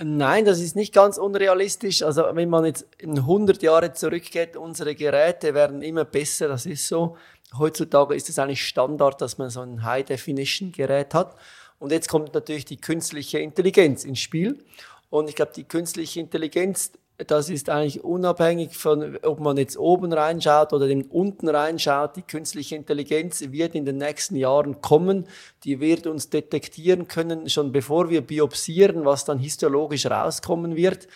[0.04, 2.04] Nein, das ist nicht ganz unrealistisch.
[2.04, 6.88] Also wenn man jetzt in 100 Jahre zurückgeht, unsere Geräte werden immer besser, das ist
[6.88, 7.18] so.
[7.58, 11.36] Heutzutage ist es eigentlich Standard, dass man so ein High-Definition-Gerät hat.
[11.80, 14.64] Und jetzt kommt natürlich die künstliche Intelligenz ins Spiel.
[15.10, 20.12] Und ich glaube, die künstliche Intelligenz, das ist eigentlich unabhängig von, ob man jetzt oben
[20.12, 22.16] reinschaut oder unten reinschaut.
[22.18, 25.28] Die künstliche Intelligenz wird in den nächsten Jahren kommen.
[25.64, 31.08] Die wird uns detektieren können, schon bevor wir biopsieren, was dann histologisch rauskommen wird.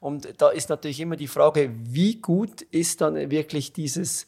[0.00, 4.26] Und da ist natürlich immer die Frage, wie gut ist dann wirklich dieses,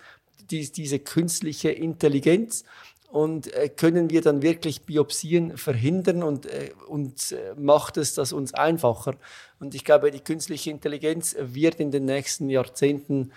[0.50, 2.64] diese künstliche Intelligenz?
[3.10, 8.32] und äh, können wir dann wirklich Biopsien verhindern und, äh, und äh, macht es das
[8.32, 9.16] uns einfacher.
[9.58, 13.32] Und ich glaube, die künstliche Intelligenz wird in den nächsten Jahrzehnten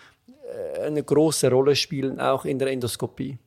[0.80, 3.40] eine große Rolle spielen, auch in der Endoskopie.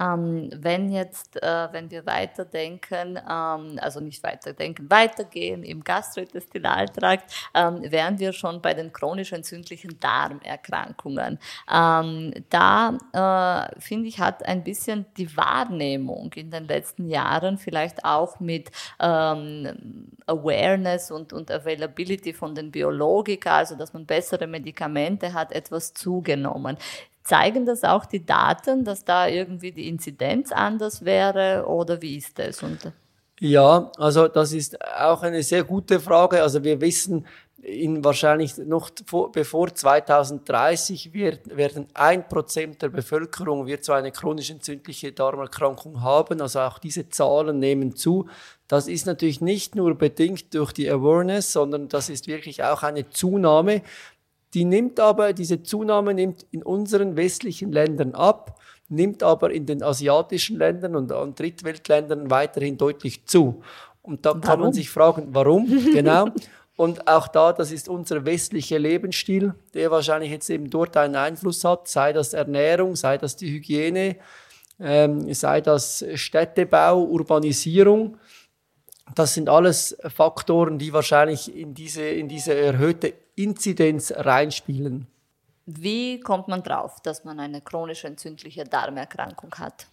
[0.00, 7.82] Ähm, wenn jetzt, äh, wenn wir weiterdenken, ähm, also nicht weiterdenken, weitergehen im Gastrointestinaltrakt, ähm,
[7.90, 11.38] wären wir schon bei den chronisch entzündlichen Darmerkrankungen.
[11.70, 18.04] Ähm, da äh, finde ich, hat ein bisschen die Wahrnehmung in den letzten Jahren vielleicht
[18.04, 25.32] auch mit ähm, Awareness und, und Availability von den Biologika, also dass man bessere Medikamente
[25.32, 26.76] hat, etwas zugenommen.
[27.24, 32.38] Zeigen das auch die Daten, dass da irgendwie die Inzidenz anders wäre oder wie ist
[32.38, 32.62] das?
[32.62, 32.92] Und
[33.38, 36.42] ja, also das ist auch eine sehr gute Frage.
[36.42, 37.26] Also wir wissen,
[37.62, 44.10] in wahrscheinlich noch vor, bevor 2030 wird, werden ein Prozent der Bevölkerung wird so eine
[44.10, 46.40] chronisch entzündliche Darmerkrankung haben.
[46.40, 48.28] Also auch diese Zahlen nehmen zu.
[48.66, 53.08] Das ist natürlich nicht nur bedingt durch die Awareness, sondern das ist wirklich auch eine
[53.10, 53.82] Zunahme.
[54.54, 59.82] Die nimmt aber, diese Zunahme nimmt in unseren westlichen Ländern ab, nimmt aber in den
[59.82, 63.62] asiatischen Ländern und an Drittweltländern weiterhin deutlich zu.
[64.02, 64.40] Und da warum?
[64.42, 65.66] kann man sich fragen, warum?
[65.92, 66.28] genau.
[66.76, 71.64] Und auch da, das ist unser westlicher Lebensstil, der wahrscheinlich jetzt eben dort einen Einfluss
[71.64, 74.16] hat, sei das Ernährung, sei das die Hygiene,
[74.80, 78.18] ähm, sei das Städtebau, Urbanisierung.
[79.14, 85.06] Das sind alles Faktoren, die wahrscheinlich in diese, in diese erhöhte Inzidenz reinspielen.
[85.66, 89.86] Wie kommt man drauf, dass man eine chronisch entzündliche Darmerkrankung hat?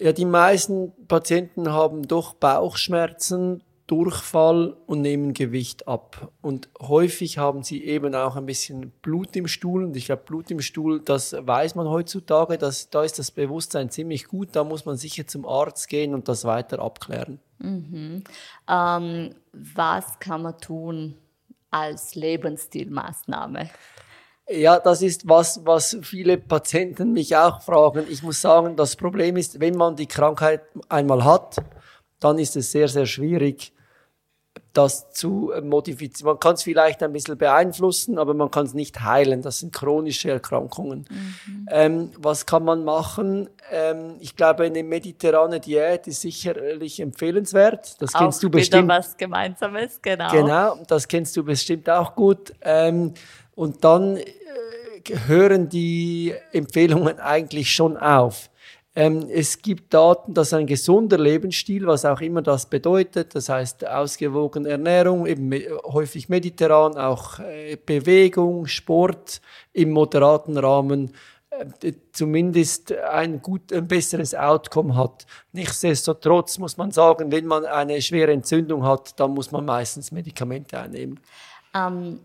[0.00, 6.30] Ja, die meisten Patienten haben doch Bauchschmerzen, Durchfall und nehmen Gewicht ab.
[6.42, 9.82] Und häufig haben sie eben auch ein bisschen Blut im Stuhl.
[9.82, 13.88] Und ich glaube, Blut im Stuhl, das weiß man heutzutage, dass, da ist das Bewusstsein
[13.88, 14.50] ziemlich gut.
[14.52, 17.40] Da muss man sicher zum Arzt gehen und das weiter abklären.
[17.60, 18.24] Mhm.
[18.68, 21.16] Ähm, was kann man tun,
[21.70, 23.70] als Lebensstilmaßnahme?
[24.50, 28.04] Ja, das ist was, was viele Patienten mich auch fragen.
[28.10, 31.56] Ich muss sagen, das Problem ist, wenn man die Krankheit einmal hat,
[32.20, 33.72] dann ist es sehr, sehr schwierig,
[34.72, 36.32] das zu modifizieren.
[36.32, 39.42] Man kann es vielleicht ein bisschen beeinflussen, aber man kann es nicht heilen.
[39.42, 41.06] Das sind chronische Erkrankungen.
[41.08, 41.68] Mhm.
[41.70, 43.48] Ähm, was kann man machen?
[43.70, 48.00] Ähm, ich glaube, eine mediterrane Diät ist sicherlich empfehlenswert.
[48.00, 48.84] Das auch kennst du bestimmt.
[48.84, 50.30] Wieder was Gemeinsames, genau.
[50.30, 52.52] Genau, das kennst du bestimmt auch gut.
[52.60, 53.14] Ähm,
[53.54, 54.24] und dann äh,
[55.26, 58.50] hören die Empfehlungen eigentlich schon auf.
[58.98, 63.86] Ähm, es gibt Daten, dass ein gesunder Lebensstil, was auch immer das bedeutet, das heißt
[63.86, 65.52] ausgewogene Ernährung, eben
[65.84, 69.40] häufig mediterran, auch äh, Bewegung, Sport
[69.72, 71.12] im moderaten Rahmen,
[71.50, 75.26] äh, zumindest ein gut, ein besseres Outcome hat.
[75.52, 80.76] Nichtsdestotrotz muss man sagen, wenn man eine schwere Entzündung hat, dann muss man meistens Medikamente
[80.76, 81.20] einnehmen.
[81.72, 82.18] Ähm,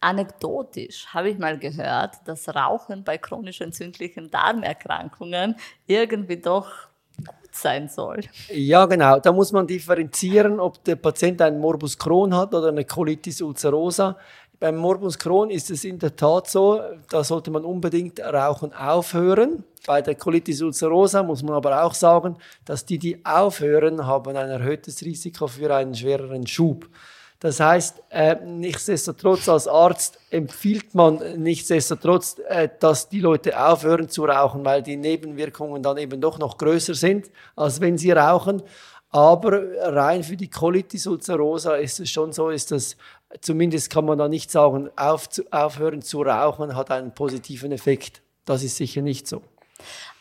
[0.00, 5.56] Anekdotisch habe ich mal gehört, dass Rauchen bei chronisch entzündlichen Darmerkrankungen
[5.86, 6.70] irgendwie doch
[7.16, 8.20] gut sein soll.
[8.48, 9.18] Ja, genau.
[9.18, 14.16] Da muss man differenzieren, ob der Patient einen Morbus Crohn hat oder eine Colitis ulcerosa.
[14.60, 16.80] Beim Morbus Crohn ist es in der Tat so,
[17.10, 19.64] da sollte man unbedingt Rauchen aufhören.
[19.86, 24.50] Bei der Colitis ulcerosa muss man aber auch sagen, dass die, die aufhören, haben ein
[24.50, 26.88] erhöhtes Risiko für einen schwereren Schub.
[27.40, 34.24] Das heißt, äh, nichtsdestotrotz als Arzt empfiehlt man nichtsdestotrotz, äh, dass die Leute aufhören zu
[34.24, 38.62] rauchen, weil die Nebenwirkungen dann eben doch noch größer sind, als wenn sie rauchen.
[39.10, 42.96] Aber rein für die Colitis ulcerosa ist es schon so, ist das,
[43.40, 48.20] zumindest kann man da nicht sagen, auf, aufhören zu rauchen hat einen positiven Effekt.
[48.44, 49.42] Das ist sicher nicht so.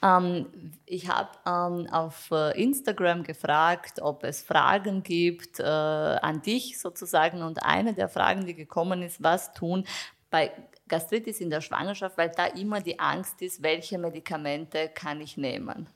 [0.03, 0.45] Ähm,
[0.85, 7.41] ich habe ähm, auf äh, Instagram gefragt, ob es Fragen gibt äh, an dich sozusagen.
[7.41, 9.85] Und eine der Fragen, die gekommen ist, was tun
[10.29, 10.51] bei
[10.87, 15.87] Gastritis in der Schwangerschaft, weil da immer die Angst ist, welche Medikamente kann ich nehmen?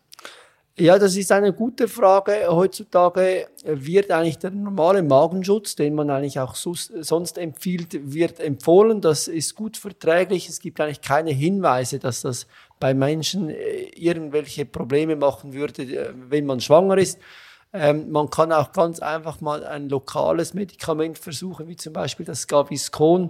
[0.77, 2.47] Ja, das ist eine gute Frage.
[2.47, 9.01] Heutzutage wird eigentlich der normale Magenschutz, den man eigentlich auch sonst empfiehlt, wird empfohlen.
[9.01, 10.47] Das ist gut verträglich.
[10.47, 12.47] Es gibt eigentlich keine Hinweise, dass das
[12.81, 17.17] bei Menschen äh, irgendwelche Probleme machen würde, äh, wenn man schwanger ist.
[17.71, 22.45] Ähm, man kann auch ganz einfach mal ein lokales Medikament versuchen, wie zum Beispiel das
[22.47, 23.29] Gaviscon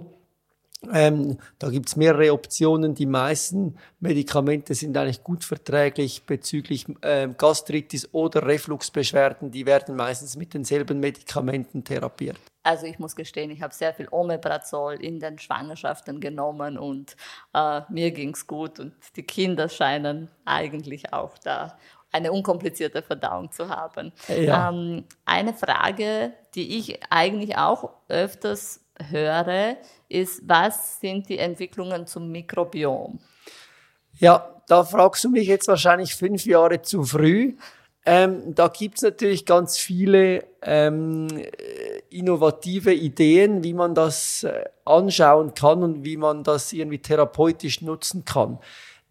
[0.92, 2.94] ähm, da gibt's mehrere Optionen.
[2.94, 9.50] Die meisten Medikamente sind eigentlich gut verträglich bezüglich äh, Gastritis oder Refluxbeschwerden.
[9.50, 12.38] Die werden meistens mit denselben Medikamenten therapiert.
[12.62, 17.16] Also ich muss gestehen, ich habe sehr viel Omeprazol in den Schwangerschaften genommen und
[17.54, 21.76] äh, mir ging's gut und die Kinder scheinen eigentlich auch da
[22.12, 24.12] eine unkomplizierte Verdauung zu haben.
[24.28, 24.68] Ja.
[24.68, 29.76] Ähm, eine Frage, die ich eigentlich auch öfters höre,
[30.08, 33.18] ist, was sind die Entwicklungen zum Mikrobiom?
[34.18, 37.56] Ja, da fragst du mich jetzt wahrscheinlich fünf Jahre zu früh.
[38.04, 41.28] Ähm, da gibt's natürlich ganz viele ähm,
[42.10, 48.24] innovative Ideen, wie man das äh, anschauen kann und wie man das irgendwie therapeutisch nutzen
[48.24, 48.58] kann.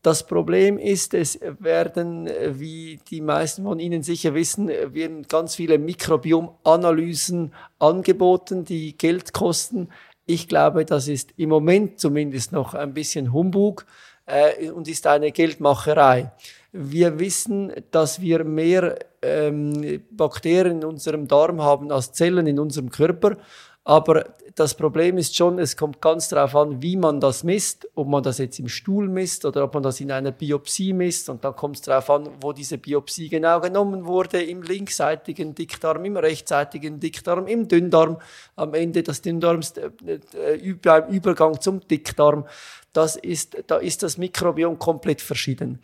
[0.01, 5.23] Das Problem ist, es werden, äh, wie die meisten von Ihnen sicher wissen, äh, werden
[5.27, 9.89] ganz viele Mikrobiomanalysen angeboten, die Geld kosten.
[10.25, 13.86] Ich glaube, das ist im Moment zumindest noch ein bisschen Humbug
[14.25, 16.32] äh, und ist eine Geldmacherei.
[16.73, 22.89] Wir wissen, dass wir mehr ähm, Bakterien in unserem Darm haben als Zellen in unserem
[22.89, 23.38] Körper.
[23.84, 28.07] Aber das Problem ist schon, es kommt ganz darauf an, wie man das misst, ob
[28.07, 31.29] man das jetzt im Stuhl misst oder ob man das in einer Biopsie misst.
[31.29, 36.05] Und dann kommt es darauf an, wo diese Biopsie genau genommen wurde, im linksseitigen Dickdarm,
[36.05, 38.17] im rechtsseitigen Dickdarm, im Dünndarm,
[38.55, 42.45] am Ende des Dünndarms, äh, äh, beim Übergang zum Dickdarm.
[42.93, 45.79] Das ist, da ist das Mikrobiom komplett verschieden.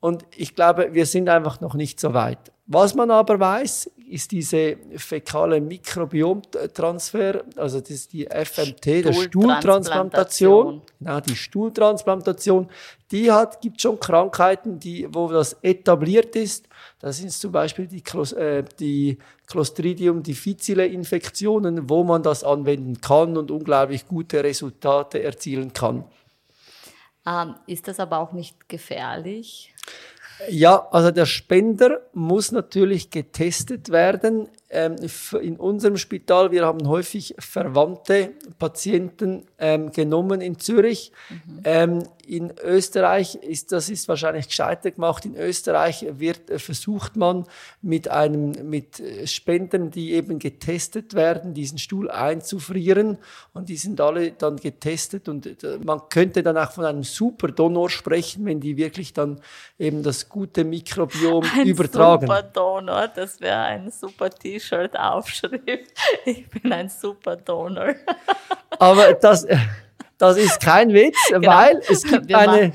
[0.00, 2.52] Und ich glaube, wir sind einfach noch nicht so weit.
[2.66, 10.82] Was man aber weiß, ist diese fäkale Mikrobiomtransfer, also das ist die FMT, der Stuhltransplantation.
[10.98, 12.68] Genau, die Stuhltransplantation.
[13.10, 16.68] Die hat, gibt schon Krankheiten, die, wo das etabliert ist.
[17.00, 18.02] Das sind zum Beispiel die,
[18.36, 25.72] äh, die Clostridium difficile Infektionen, wo man das anwenden kann und unglaublich gute Resultate erzielen
[25.72, 26.04] kann.
[27.28, 29.74] Ähm, ist das aber auch nicht gefährlich?
[30.48, 34.48] Ja, also der Spender muss natürlich getestet werden.
[34.70, 34.96] Ähm,
[35.40, 41.10] in unserem Spital, wir haben häufig verwandte Patienten ähm, genommen in Zürich.
[41.30, 41.60] Mhm.
[41.64, 45.24] Ähm, in Österreich ist, das ist wahrscheinlich gescheiter gemacht.
[45.24, 47.46] In Österreich wird, äh, versucht man
[47.80, 53.16] mit einem, mit Spendern, die eben getestet werden, diesen Stuhl einzufrieren.
[53.54, 57.88] Und die sind alle dann getestet und äh, man könnte dann auch von einem Superdonor
[57.88, 59.40] sprechen, wenn die wirklich dann
[59.78, 62.26] eben das gute Mikrobiom ein übertragen.
[62.26, 64.28] Superdonor, das wäre ein super
[64.58, 65.64] T-Shirt Aufschrift.
[66.24, 67.94] Ich bin ein Superdonor.
[68.78, 69.46] Aber das,
[70.18, 71.48] das ist kein Witz, genau.
[71.48, 72.72] weil es gibt eine,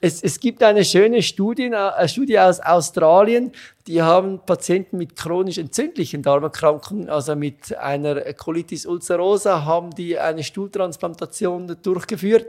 [0.00, 3.52] es, es gibt eine schöne Studie, eine Studie aus Australien,
[3.86, 10.44] die haben Patienten mit chronisch entzündlichen Darmerkrankungen, also mit einer Colitis ulcerosa, haben die eine
[10.44, 12.46] Stuhltransplantation durchgeführt.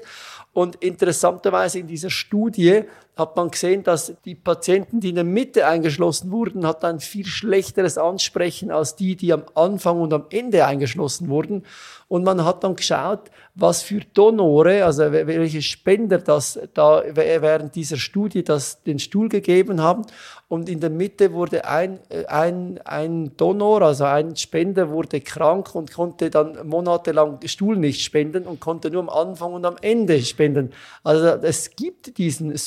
[0.52, 2.84] Und interessanterweise in dieser Studie
[3.20, 7.26] hat man gesehen, dass die Patienten, die in der Mitte eingeschlossen wurden, hat ein viel
[7.26, 11.64] schlechteres Ansprechen als die, die am Anfang und am Ende eingeschlossen wurden.
[12.08, 17.98] Und man hat dann geschaut, was für Donore, also welche Spender das da während dieser
[17.98, 20.06] Studie das den Stuhl gegeben haben.
[20.48, 25.94] Und in der Mitte wurde ein, ein, ein Donor, also ein Spender wurde krank und
[25.94, 30.72] konnte dann monatelang Stuhl nicht spenden und konnte nur am Anfang und am Ende spenden.
[31.04, 32.58] Also es gibt diesen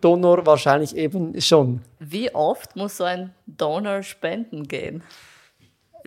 [0.00, 1.82] Superdonor wahrscheinlich eben schon.
[1.98, 5.02] Wie oft muss so ein Donor spenden gehen?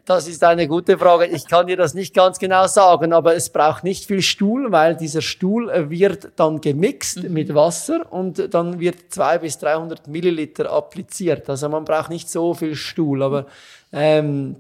[0.05, 1.27] Das ist eine gute Frage.
[1.27, 4.97] Ich kann dir das nicht ganz genau sagen, aber es braucht nicht viel Stuhl, weil
[4.97, 7.33] dieser Stuhl wird dann gemixt mhm.
[7.33, 11.49] mit Wasser und dann wird zwei bis 300 Milliliter appliziert.
[11.49, 13.45] Also man braucht nicht so viel Stuhl, aber
[13.93, 14.57] ähm,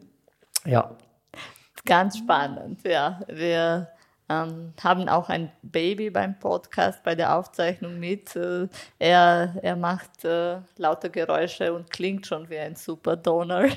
[0.65, 0.91] ja.
[1.85, 3.19] Ganz spannend, ja.
[3.27, 3.89] Wir
[4.29, 8.35] ähm, haben auch ein Baby beim Podcast, bei der Aufzeichnung mit.
[8.35, 8.67] Äh,
[8.99, 13.65] er, er macht äh, lauter Geräusche und klingt schon wie ein super Donor.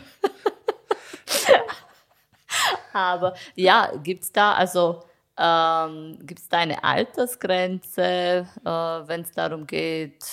[2.93, 5.03] Aber ja, gibt es da also
[5.39, 10.25] ähm, gibt es da eine Altersgrenze, äh, wenn es darum geht?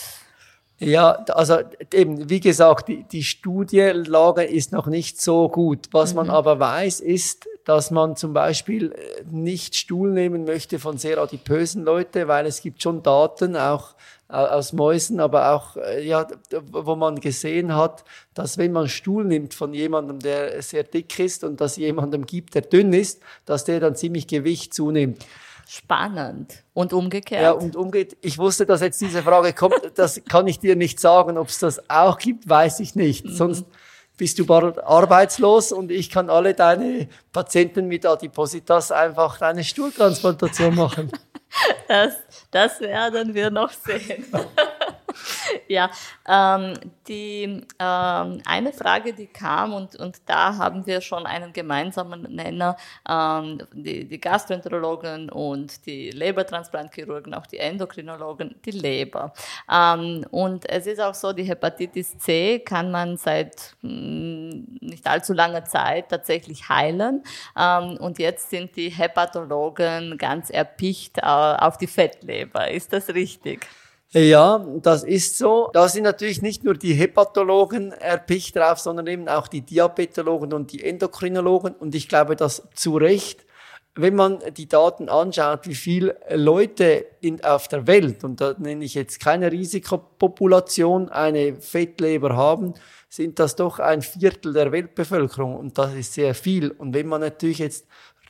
[0.80, 1.60] Ja, also
[1.94, 5.88] eben, wie gesagt, die, die Studienlage ist noch nicht so gut.
[5.92, 6.18] Was mhm.
[6.18, 11.18] man aber weiß, ist, dass man zum Beispiel äh, nicht Stuhl nehmen möchte von sehr
[11.18, 13.96] adipösen Leuten, weil es gibt schon Daten, auch
[14.28, 16.28] aus Mäusen, aber auch, äh, ja,
[16.72, 21.44] wo man gesehen hat, dass wenn man Stuhl nimmt von jemandem, der sehr dick ist
[21.44, 25.26] und das jemandem gibt, der dünn ist, dass der dann ziemlich Gewicht zunimmt.
[25.68, 26.64] Spannend.
[26.74, 27.42] Und umgekehrt?
[27.42, 28.18] Ja, und umgekehrt.
[28.22, 29.76] Ich wusste, dass jetzt diese Frage kommt.
[29.96, 31.38] Das kann ich dir nicht sagen.
[31.38, 33.26] Ob es das auch gibt, weiß ich nicht.
[33.26, 33.34] Mhm.
[33.34, 33.66] Sonst
[34.18, 40.76] bist du bald arbeitslos und ich kann alle deine Patienten mit Adipositas einfach eine Stuhltransplantation
[40.76, 41.12] machen.
[41.88, 42.16] Das,
[42.50, 44.26] das werden wir noch sehen.
[45.68, 45.90] ja,
[46.28, 46.74] ähm,
[47.08, 52.78] die ähm, eine Frage, die kam und, und da haben wir schon einen gemeinsamen Nenner,
[53.10, 59.34] ähm, die, die Gastroenterologen und die Lebertransplantchirurgen, auch die Endokrinologen, die Leber.
[59.72, 65.08] Ähm, und es ist auch so, die Hepatitis C kann man seit mh, hm, nicht
[65.08, 67.24] allzu langer Zeit tatsächlich heilen.
[67.58, 72.70] Ähm, und jetzt sind die Hepatologen ganz erpicht äh, auf die Fettleber.
[72.70, 73.68] Ist das richtig?
[74.14, 75.72] Ja, das ist so.
[75.74, 80.72] Da sind natürlich nicht nur die Hepatologen erpicht drauf, sondern eben auch die Diabetologen und
[80.72, 81.74] die Endokrinologen.
[81.74, 83.44] Und ich glaube, dass zu Recht
[83.96, 88.84] wenn man die Daten anschaut, wie viele Leute in, auf der Welt, und da nenne
[88.86, 92.74] ich jetzt keine Risikopopulation, eine Fettleber haben,
[93.08, 96.72] sind das doch ein Viertel der Weltbevölkerung und das ist sehr viel.
[96.72, 97.86] Und wenn man natürlich jetzt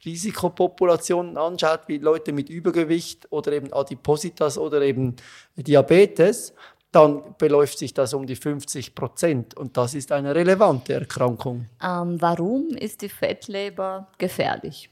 [0.05, 5.15] Risikopopulationen anschaut, wie Leute mit Übergewicht oder eben Adipositas oder eben
[5.55, 6.53] Diabetes,
[6.91, 11.67] dann beläuft sich das um die 50 Prozent und das ist eine relevante Erkrankung.
[11.83, 14.89] Ähm, warum ist die Fettleber gefährlich?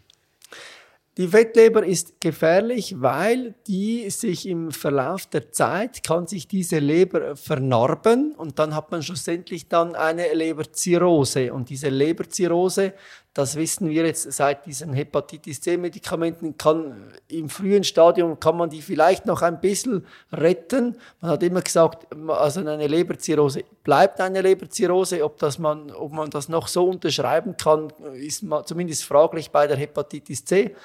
[1.17, 7.35] Die Fettleber ist gefährlich, weil die sich im Verlauf der Zeit kann sich diese Leber
[7.35, 12.93] vernarben und dann hat man schlussendlich dann eine Leberzirrhose und diese Leberzirrhose
[13.33, 18.69] das wissen wir jetzt seit diesen Hepatitis C Medikamenten, kann im frühen Stadium kann man
[18.69, 20.97] die vielleicht noch ein bisschen retten.
[21.21, 25.23] Man hat immer gesagt, also eine Leberzirrhose bleibt eine Leberzirrhose.
[25.23, 29.77] Ob, das man, ob man das noch so unterschreiben kann, ist zumindest fraglich bei der
[29.77, 30.75] Hepatitis C.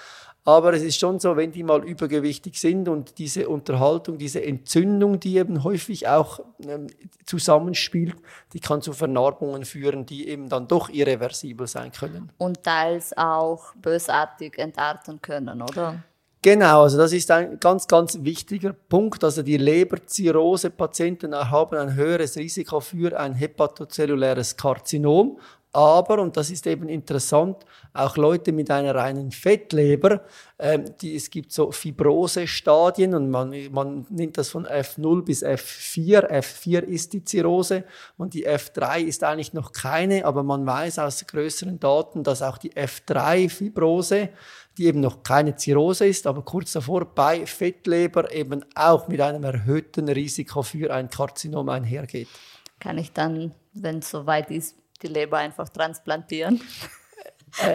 [0.46, 5.18] Aber es ist schon so, wenn die mal übergewichtig sind und diese Unterhaltung, diese Entzündung,
[5.18, 6.86] die eben häufig auch ähm,
[7.24, 8.14] zusammenspielt,
[8.52, 12.30] die kann zu Vernarbungen führen, die eben dann doch irreversibel sein können.
[12.38, 16.04] Und teils auch bösartig entarten können, oder?
[16.42, 19.24] Genau, also das ist ein ganz, ganz wichtiger Punkt.
[19.24, 25.40] Also die Leberzirrhose-Patienten haben ein höheres Risiko für ein hepatozelluläres Karzinom
[25.76, 30.22] aber, und das ist eben interessant, auch Leute mit einer reinen Fettleber,
[30.58, 36.30] ähm, die, es gibt so Fibrose-Stadien und man, man nimmt das von F0 bis F4.
[36.30, 37.84] F4 ist die Zirrhose
[38.16, 42.56] und die F3 ist eigentlich noch keine, aber man weiß aus größeren Daten, dass auch
[42.56, 44.30] die F3-Fibrose,
[44.78, 49.44] die eben noch keine Zirrhose ist, aber kurz davor bei Fettleber eben auch mit einem
[49.44, 52.28] erhöhten Risiko für ein Karzinom einhergeht.
[52.80, 56.60] Kann ich dann, wenn es soweit ist, die Leber einfach transplantieren.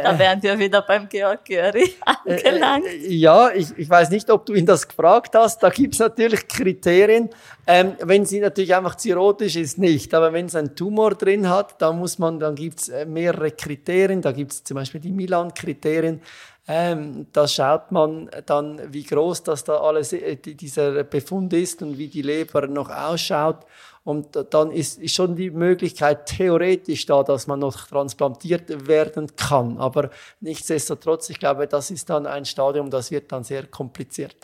[0.03, 2.85] da wären wir wieder beim Georg Göri angelangt.
[3.07, 5.63] Ja, ich, ich weiß nicht, ob du ihn das gefragt hast.
[5.63, 7.29] Da gibt es natürlich Kriterien.
[7.65, 10.13] Ähm, wenn sie natürlich einfach zirrhotisch ist, nicht.
[10.13, 13.51] Aber wenn es einen Tumor drin hat, dann muss man, dann gibt es äh, mehrere
[13.51, 14.21] Kriterien.
[14.21, 16.21] Da gibt es zum Beispiel die Milan-Kriterien.
[16.67, 21.97] Ähm, da schaut man dann, wie groß das da alles, äh, dieser Befund ist und
[21.97, 23.65] wie die Leber noch ausschaut.
[24.03, 29.77] Und dann ist, ist schon die Möglichkeit theoretisch da, dass man noch transplantiert werden kann.
[29.77, 34.35] Aber nichtsdestotrotz, ich glaube, das ist dann ein Stadium, das wird dann sehr kompliziert.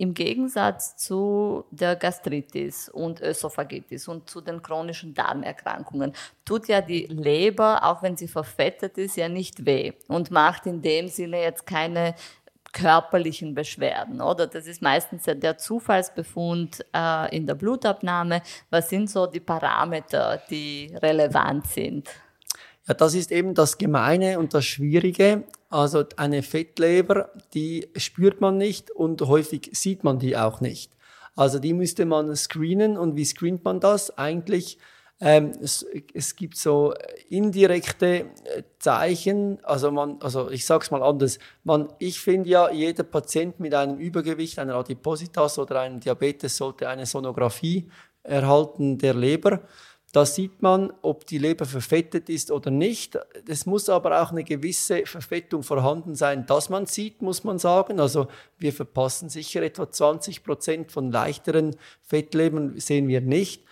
[0.00, 6.14] Im Gegensatz zu der Gastritis und Ösophagitis und zu den chronischen Darmerkrankungen
[6.46, 10.80] tut ja die Leber, auch wenn sie verfettet ist, ja nicht weh und macht in
[10.80, 12.14] dem Sinne jetzt keine
[12.72, 14.46] körperlichen Beschwerden, oder?
[14.46, 18.42] Das ist meistens der Zufallsbefund äh, in der Blutabnahme.
[18.70, 22.08] Was sind so die Parameter, die relevant sind?
[22.86, 25.44] Ja, das ist eben das Gemeine und das Schwierige.
[25.68, 30.92] Also eine Fettleber, die spürt man nicht und häufig sieht man die auch nicht.
[31.36, 34.16] Also die müsste man screenen und wie screent man das?
[34.18, 34.78] Eigentlich
[35.20, 36.94] ähm, es, es, gibt so
[37.28, 43.02] indirekte äh, Zeichen, also man, also ich sag's mal anders, man, ich finde ja, jeder
[43.02, 47.90] Patient mit einem Übergewicht, einer Adipositas oder einem Diabetes sollte eine Sonographie
[48.22, 49.60] erhalten der Leber.
[50.12, 53.16] Da sieht man, ob die Leber verfettet ist oder nicht.
[53.46, 58.00] Es muss aber auch eine gewisse Verfettung vorhanden sein, dass man sieht, muss man sagen.
[58.00, 58.26] Also
[58.58, 63.62] wir verpassen sicher etwa 20 Prozent von leichteren Fettlebern, sehen wir nicht.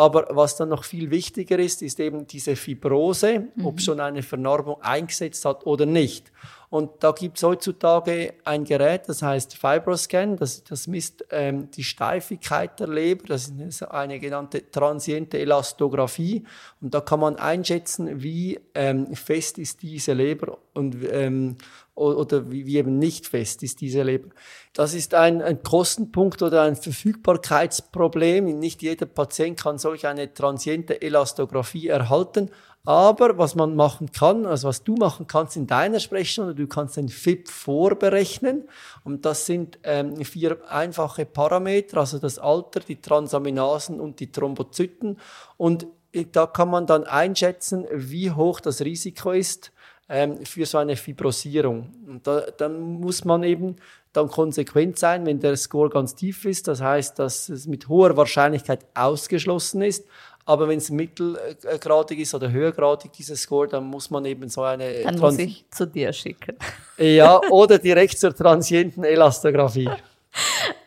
[0.00, 3.66] Aber was dann noch viel wichtiger ist, ist eben diese Fibrose, mhm.
[3.66, 6.32] ob schon eine Vernarbung eingesetzt hat oder nicht.
[6.70, 11.82] Und da gibt es heutzutage ein Gerät, das heißt Fibroscan, das, das misst ähm, die
[11.82, 16.44] Steifigkeit der Leber, das ist eine genannte transiente Elastographie.
[16.80, 21.56] Und da kann man einschätzen, wie ähm, fest ist diese Leber und ähm,
[21.96, 24.30] oder wie, wie eben nicht fest ist diese Leber.
[24.72, 28.44] Das ist ein, ein Kostenpunkt oder ein Verfügbarkeitsproblem.
[28.58, 32.50] Nicht jeder Patient kann solch eine transiente Elastographie erhalten.
[32.90, 36.96] Aber was man machen kann, also was du machen kannst in deiner Sprechstunde, du kannst
[36.96, 38.64] den FIP vorberechnen.
[39.04, 45.20] Und das sind ähm, vier einfache Parameter, also das Alter, die Transaminasen und die Thrombozyten.
[45.56, 45.86] Und
[46.32, 49.70] da kann man dann einschätzen, wie hoch das Risiko ist
[50.08, 51.92] ähm, für so eine Fibrosierung.
[52.08, 53.76] Und da, dann muss man eben
[54.12, 56.66] dann konsequent sein, wenn der Score ganz tief ist.
[56.66, 60.04] Das heißt, dass es mit hoher Wahrscheinlichkeit ausgeschlossen ist.
[60.50, 64.94] Aber wenn es mittelgradig ist oder höhergradig, dieser Score, dann muss man eben so eine...
[65.04, 66.56] Dann Trans muss ich zu dir schicken.
[66.98, 69.88] Ja, oder direkt zur transienten Elastographie.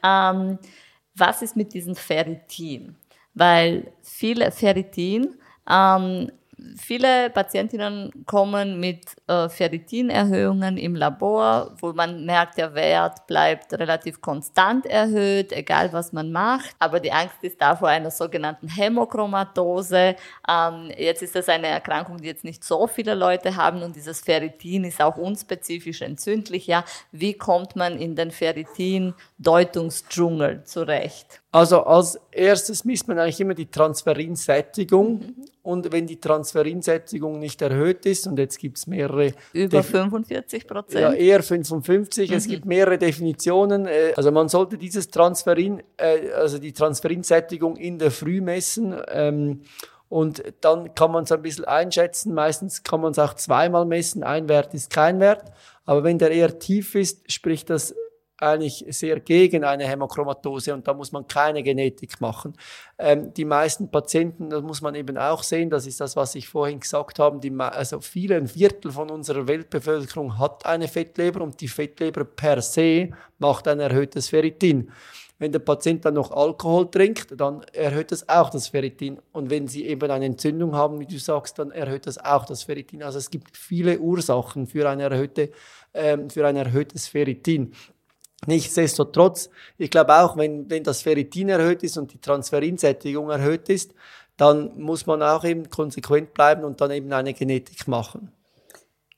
[0.03, 0.59] ähm,
[1.16, 2.97] was ist mit diesem Ferritin?
[3.34, 5.36] Weil viele Ferritin
[5.68, 6.30] ähm,
[6.78, 14.22] viele Patientinnen kommen mit äh, Ferritinerhöhungen im Labor, wo man merkt, der Wert bleibt relativ
[14.22, 16.76] konstant erhöht, egal was man macht.
[16.80, 20.16] Aber die Angst ist da vor einer sogenannten Hämochromatose.
[20.49, 24.22] Ähm, jetzt ist das eine Erkrankung, die jetzt nicht so viele Leute haben und dieses
[24.22, 26.68] Ferritin ist auch unspezifisch entzündlich.
[26.68, 31.41] Ja, wie kommt man in den Ferritin-Deutungsdschungel zurecht?
[31.51, 35.20] Also als erstes misst man eigentlich immer die Transferinsättigung.
[35.20, 35.36] Mhm.
[35.64, 39.32] Und wenn die Transferinsättigung nicht erhöht ist, und jetzt gibt es mehrere.
[39.53, 41.01] Über Def 45 Prozent?
[41.01, 42.30] Ja, eher 55.
[42.30, 42.36] Mhm.
[42.36, 43.88] Es gibt mehrere Definitionen.
[43.88, 48.93] Äh, also man sollte dieses Transferin, äh, also die Transferinsättigung in der Früh messen.
[49.07, 49.61] Ähm,
[50.09, 52.34] und dann kann man es ein bisschen einschätzen.
[52.34, 54.22] Meistens kann man es auch zweimal messen.
[54.24, 55.49] Ein Wert ist kein Wert.
[55.86, 57.95] Aber wenn der eher tief ist, spricht das
[58.44, 62.54] eigentlich sehr gegen eine Hämochromatose und da muss man keine Genetik machen.
[62.98, 66.48] Ähm, die meisten Patienten, das muss man eben auch sehen, das ist das, was ich
[66.48, 71.60] vorhin gesagt habe, die, also viele, ein Viertel von unserer Weltbevölkerung hat eine Fettleber und
[71.62, 74.91] die Fettleber per se macht ein erhöhtes Ferritin.
[75.44, 79.20] Wenn der Patient dann noch Alkohol trinkt, dann erhöht das auch das Ferritin.
[79.34, 82.64] Und wenn Sie eben eine Entzündung haben, wie du sagst, dann erhöht das auch das
[82.64, 83.04] Ferritin.
[83.04, 85.52] Also es gibt viele Ursachen für, eine erhöhte,
[85.94, 87.74] ähm, für ein erhöhtes Ferritin.
[88.46, 93.94] Nichtsdestotrotz, ich glaube auch, wenn, wenn das Ferritin erhöht ist und die Transferinsättigung erhöht ist,
[94.38, 98.32] dann muss man auch eben konsequent bleiben und dann eben eine Genetik machen.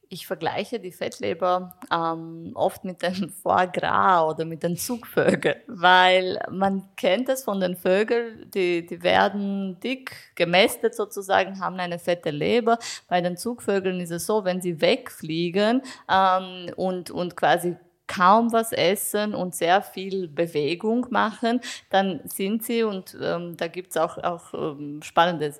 [0.07, 6.39] Ich vergleiche die Fettleber ähm, oft mit dem Foie Gras oder mit den Zugvögeln, weil
[6.51, 12.29] man kennt es von den Vögeln, die, die werden dick, gemästet sozusagen, haben eine fette
[12.29, 12.77] Leber.
[13.07, 17.75] Bei den Zugvögeln ist es so, wenn sie wegfliegen ähm, und, und quasi
[18.07, 23.97] kaum was essen und sehr viel Bewegung machen, dann sind sie, und ähm, da gibt's
[23.97, 25.53] auch, auch ähm, spannende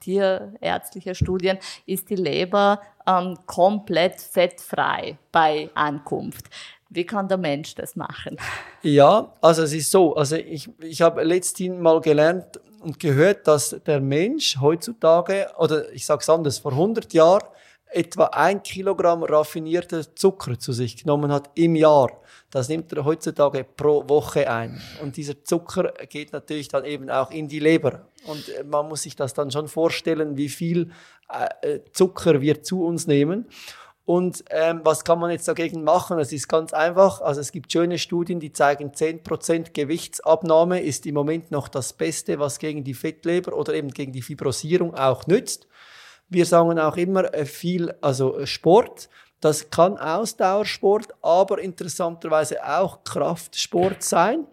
[0.00, 6.46] tierärztliche Studien, ist die Leber ähm, komplett fettfrei bei Ankunft.
[6.88, 8.36] Wie kann der Mensch das machen?
[8.82, 13.76] Ja, also es ist so, also ich, ich habe letztens mal gelernt und gehört, dass
[13.84, 17.42] der Mensch heutzutage, oder ich sage es anders, vor 100 Jahren
[17.92, 22.20] etwa ein Kilogramm raffinierter Zucker zu sich genommen hat im Jahr.
[22.50, 24.80] Das nimmt er heutzutage pro Woche ein.
[25.02, 28.08] Und dieser Zucker geht natürlich dann eben auch in die Leber.
[28.26, 30.90] Und äh, man muss sich das dann schon vorstellen, wie viel
[31.28, 33.46] äh, Zucker wir zu uns nehmen.
[34.06, 36.20] Und ähm, was kann man jetzt dagegen machen?
[36.20, 37.20] Es ist ganz einfach.
[37.20, 42.38] Also es gibt schöne Studien, die zeigen, 10% Gewichtsabnahme ist im Moment noch das Beste,
[42.38, 45.66] was gegen die Fettleber oder eben gegen die Fibrosierung auch nützt.
[46.28, 49.08] Wir sagen auch immer äh, viel, also äh, Sport.
[49.40, 54.46] Das kann Ausdauersport, aber interessanterweise auch Kraftsport sein.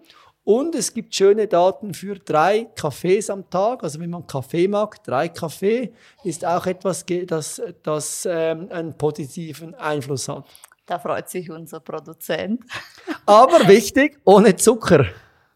[0.43, 3.81] Und es gibt schöne Daten für drei Kaffees am Tag.
[3.81, 5.93] Also wenn man Kaffee mag, drei Kaffee
[6.25, 10.45] ist auch etwas, das, das ähm, einen positiven Einfluss hat.
[10.85, 12.61] Da freut sich unser Produzent.
[13.25, 15.05] Aber wichtig, ohne Zucker.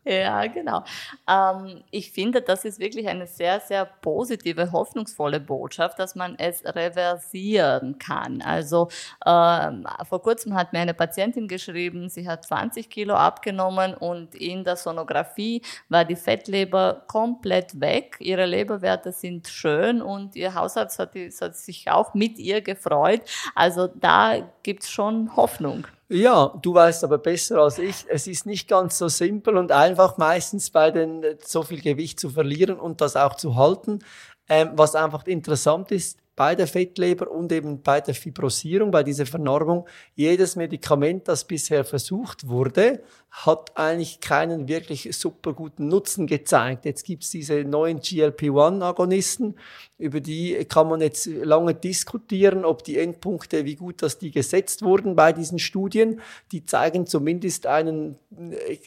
[0.08, 0.84] Ja, genau.
[1.30, 6.64] Ähm, ich finde, das ist wirklich eine sehr, sehr positive, hoffnungsvolle Botschaft, dass man es
[6.64, 8.42] reversieren kann.
[8.42, 8.88] Also
[9.26, 14.64] ähm, vor kurzem hat mir eine Patientin geschrieben, sie hat 20 Kilo abgenommen und in
[14.64, 18.16] der Sonographie war die Fettleber komplett weg.
[18.20, 23.24] Ihre Leberwerte sind schön und ihr Hausarzt hat, hat sich auch mit ihr gefreut.
[23.56, 25.86] Also da gibt's schon Hoffnung.
[26.10, 30.18] Ja, du weißt aber besser als ich, es ist nicht ganz so simpel und einfach
[30.18, 34.00] meistens bei den so viel Gewicht zu verlieren und das auch zu halten.
[34.48, 39.26] Ähm, was einfach interessant ist, bei der Fettleber und eben bei der Fibrosierung, bei dieser
[39.26, 46.86] Vernarbung, jedes Medikament, das bisher versucht wurde, hat eigentlich keinen wirklich super guten Nutzen gezeigt.
[46.86, 49.56] Jetzt gibt's diese neuen GLP-1-Agonisten,
[49.98, 54.84] über die kann man jetzt lange diskutieren, ob die Endpunkte, wie gut dass die gesetzt
[54.84, 56.22] wurden bei diesen Studien.
[56.52, 58.16] Die zeigen zumindest einen,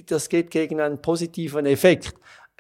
[0.07, 2.15] das geht gegen einen positiven Effekt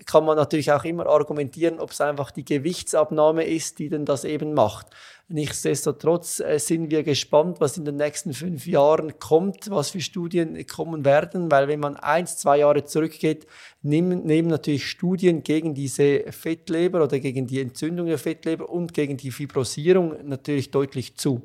[0.07, 4.25] kann man natürlich auch immer argumentieren, ob es einfach die Gewichtsabnahme ist, die denn das
[4.25, 4.87] eben macht.
[5.29, 10.67] Nichtsdestotrotz äh, sind wir gespannt, was in den nächsten fünf Jahren kommt, was für Studien
[10.67, 13.47] kommen werden, weil wenn man eins, zwei Jahre zurückgeht,
[13.83, 19.17] nehmen, nehmen natürlich Studien gegen diese Fettleber oder gegen die Entzündung der Fettleber und gegen
[19.17, 21.43] die Fibrosierung natürlich deutlich zu.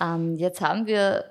[0.00, 1.24] Ähm, jetzt haben wir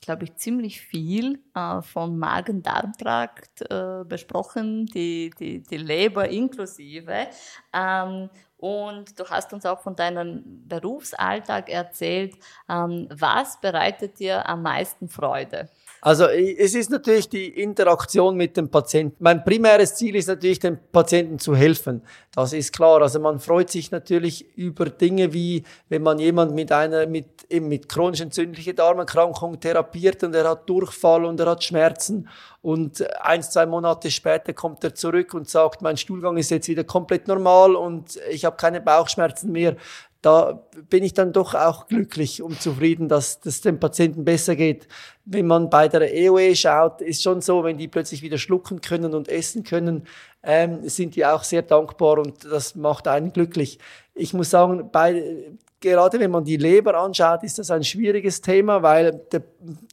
[0.00, 7.28] glaube ich, ziemlich viel äh, vom Magen-Darm-Trakt äh, besprochen, die, die, die Leber inklusive.
[7.72, 12.34] Ähm, und du hast uns auch von deinem Berufsalltag erzählt.
[12.68, 15.70] Ähm, was bereitet dir am meisten Freude?
[16.00, 19.16] Also es ist natürlich die Interaktion mit dem Patienten.
[19.18, 22.02] Mein primäres Ziel ist natürlich, dem Patienten zu helfen.
[22.34, 23.02] Das ist klar.
[23.02, 27.68] Also man freut sich natürlich über Dinge wie, wenn man jemand mit einer, mit, eben
[27.68, 32.28] mit chronisch entzündlicher Darmerkrankung therapiert und er hat Durchfall und er hat Schmerzen
[32.60, 36.84] und eins, zwei Monate später kommt er zurück und sagt, mein Stuhlgang ist jetzt wieder
[36.84, 39.76] komplett normal und ich habe keine Bauchschmerzen mehr
[40.20, 44.88] da bin ich dann doch auch glücklich und zufrieden, dass das dem Patienten besser geht.
[45.24, 49.14] Wenn man bei der EOE schaut, ist schon so, wenn die plötzlich wieder schlucken können
[49.14, 50.06] und essen können,
[50.42, 53.78] ähm, sind die auch sehr dankbar und das macht einen glücklich.
[54.14, 58.82] Ich muss sagen, bei, gerade wenn man die Leber anschaut, ist das ein schwieriges Thema,
[58.82, 59.44] weil der,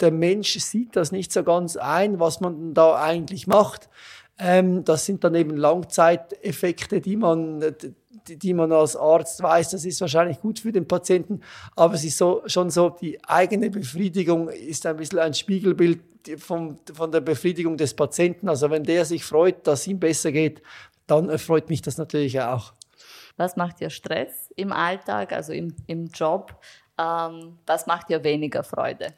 [0.01, 3.89] der Mensch sieht das nicht so ganz ein, was man da eigentlich macht.
[4.37, 7.63] Ähm, das sind dann eben Langzeiteffekte, die man,
[8.27, 11.41] die, man als Arzt weiß, das ist wahrscheinlich gut für den Patienten,
[11.75, 16.01] aber es ist so, schon so, die eigene Befriedigung ist ein bisschen ein Spiegelbild
[16.37, 18.49] vom, von der Befriedigung des Patienten.
[18.49, 20.61] Also wenn der sich freut, dass ihm besser geht,
[21.07, 22.73] dann freut mich das natürlich auch.
[23.37, 26.59] Was macht dir Stress im Alltag, also im, im Job?
[26.97, 29.13] Ähm, was macht dir weniger Freude?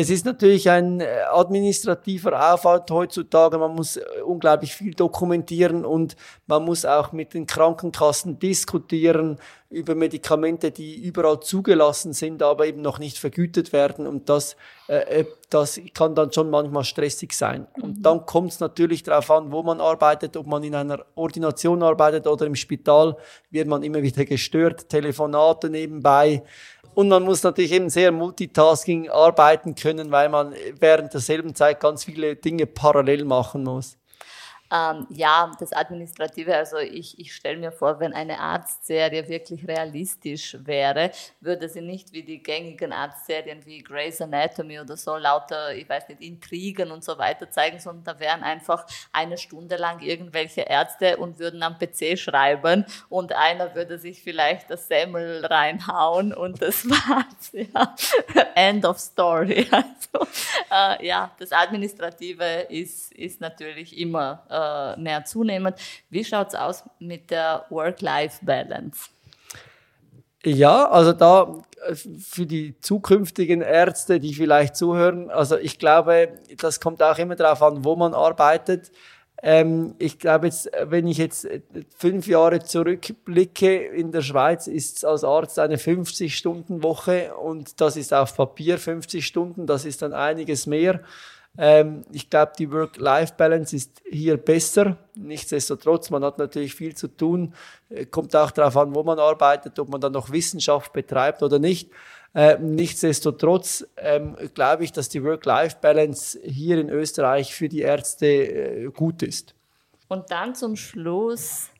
[0.00, 3.58] Es ist natürlich ein äh, administrativer Aufwand heutzutage.
[3.58, 6.14] Man muss äh, unglaublich viel dokumentieren und
[6.46, 9.40] man muss auch mit den Krankenkassen diskutieren
[9.70, 14.06] über Medikamente, die überall zugelassen sind, aber eben noch nicht vergütet werden.
[14.06, 14.54] Und das,
[14.86, 17.66] äh, äh das kann dann schon manchmal stressig sein.
[17.82, 21.82] Und dann kommt es natürlich darauf an, wo man arbeitet, ob man in einer Ordination
[21.82, 23.16] arbeitet oder im Spital,
[23.50, 26.44] wird man immer wieder gestört, Telefonate nebenbei.
[26.98, 32.02] Und man muss natürlich eben sehr multitasking arbeiten können, weil man während derselben Zeit ganz
[32.02, 33.96] viele Dinge parallel machen muss.
[34.70, 40.56] Ähm, ja, das Administrative, also ich, ich stelle mir vor, wenn eine Arztserie wirklich realistisch
[40.60, 41.10] wäre,
[41.40, 46.08] würde sie nicht wie die gängigen Arztserien wie Grey's Anatomy oder so lauter, ich weiß
[46.08, 51.16] nicht, Intrigen und so weiter zeigen, sondern da wären einfach eine Stunde lang irgendwelche Ärzte
[51.16, 56.84] und würden am PC schreiben und einer würde sich vielleicht das Semmel reinhauen und das
[56.90, 57.52] war's.
[57.52, 57.94] Ja.
[58.54, 59.66] End of story.
[60.10, 60.26] Also,
[60.70, 65.76] äh, ja, das Administrative ist, ist natürlich immer äh, äh, mehr zunehmend.
[66.10, 69.10] Wie schaut es aus mit der Work-Life-Balance?
[70.44, 76.80] Ja, also da äh, für die zukünftigen Ärzte, die vielleicht zuhören, also ich glaube, das
[76.80, 78.90] kommt auch immer darauf an, wo man arbeitet.
[79.40, 81.60] Ähm, ich glaube jetzt, wenn ich jetzt äh,
[81.96, 88.12] fünf Jahre zurückblicke, in der Schweiz ist es als Arzt eine 50-Stunden-Woche und das ist
[88.12, 91.00] auf Papier 50 Stunden, das ist dann einiges mehr.
[91.60, 94.96] Ähm, ich glaube, die Work-Life-Balance ist hier besser.
[95.16, 97.52] Nichtsdestotrotz, man hat natürlich viel zu tun.
[97.90, 101.58] Äh, kommt auch darauf an, wo man arbeitet, ob man dann noch Wissenschaft betreibt oder
[101.58, 101.90] nicht.
[102.32, 108.84] Äh, nichtsdestotrotz ähm, glaube ich, dass die Work-Life-Balance hier in Österreich für die Ärzte äh,
[108.90, 109.54] gut ist.
[110.06, 111.70] Und dann zum Schluss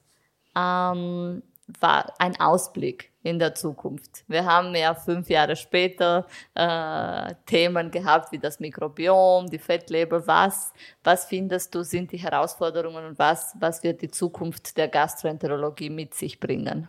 [0.56, 1.42] ähm,
[1.80, 4.24] war ein Ausblick in der Zukunft.
[4.28, 10.26] Wir haben ja fünf Jahre später äh, Themen gehabt wie das Mikrobiom, die Fettleber.
[10.26, 15.90] Was, was findest du sind die Herausforderungen und was, was wird die Zukunft der Gastroenterologie
[15.90, 16.88] mit sich bringen?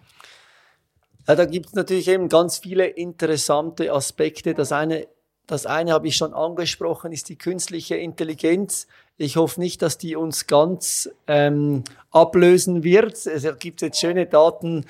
[1.28, 4.54] Ja, da gibt es natürlich eben ganz viele interessante Aspekte.
[4.54, 5.08] Das eine,
[5.48, 8.88] das eine habe ich schon angesprochen, ist die künstliche Intelligenz.
[9.18, 13.26] Ich hoffe nicht, dass die uns ganz ähm, ablösen wird.
[13.26, 14.86] Es gibt jetzt schöne Daten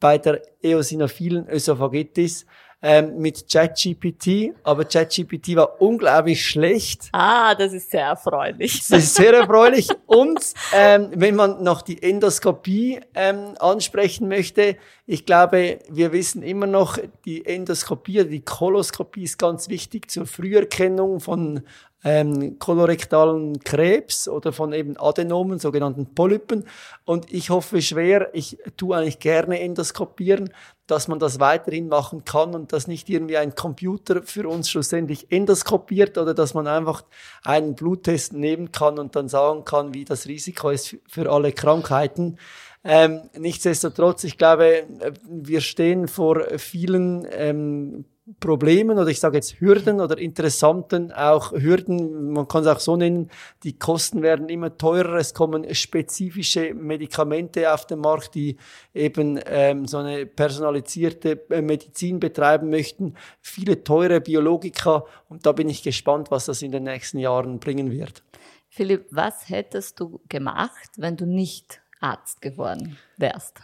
[0.00, 2.46] bei der eosinophilen Ösophagitis
[2.80, 7.08] ähm, mit ChatGPT, aber ChatGPT war unglaublich schlecht.
[7.12, 8.86] Ah, das ist sehr erfreulich.
[8.88, 9.88] Das ist sehr erfreulich.
[10.06, 10.38] Und
[10.72, 14.76] ähm, wenn man noch die Endoskopie ähm, ansprechen möchte,
[15.06, 21.18] ich glaube, wir wissen immer noch, die Endoskopie, die Koloskopie ist ganz wichtig zur Früherkennung
[21.18, 21.62] von
[22.04, 26.64] ähm, kolorektalen Krebs oder von eben Adenomen, sogenannten Polypen.
[27.04, 30.52] Und ich hoffe schwer, ich tue eigentlich gerne endoskopieren,
[30.86, 35.30] dass man das weiterhin machen kann und dass nicht irgendwie ein Computer für uns schlussendlich
[35.30, 37.04] endoskopiert oder dass man einfach
[37.42, 42.38] einen Bluttest nehmen kann und dann sagen kann, wie das Risiko ist für alle Krankheiten.
[42.84, 44.86] Ähm, nichtsdestotrotz, ich glaube,
[45.28, 48.04] wir stehen vor vielen ähm,
[48.40, 52.96] Problemen oder ich sage jetzt Hürden oder interessanten auch Hürden, man kann es auch so
[52.96, 53.30] nennen,
[53.62, 58.58] die Kosten werden immer teurer, es kommen spezifische Medikamente auf den Markt, die
[58.92, 65.68] eben ähm, so eine personalisierte äh, Medizin betreiben möchten, viele teure Biologika und da bin
[65.68, 68.22] ich gespannt, was das in den nächsten Jahren bringen wird.
[68.68, 73.56] Philipp, was hättest du gemacht, wenn du nicht Arzt geworden wärst?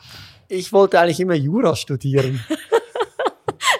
[0.48, 2.40] Ich wollte eigentlich immer Jura studieren.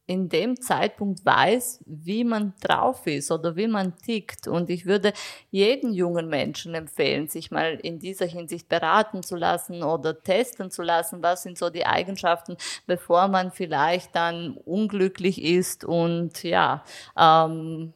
[0.08, 4.48] in dem Zeitpunkt weiß, wie man drauf ist oder wie man tickt.
[4.48, 5.12] Und ich würde
[5.50, 10.82] jeden jungen Menschen empfehlen, sich mal in dieser Hinsicht beraten zu lassen oder testen zu
[10.82, 12.56] lassen, was sind so die Eigenschaften,
[12.86, 16.82] bevor man vielleicht dann unglücklich ist und ja,
[17.14, 17.92] ähm,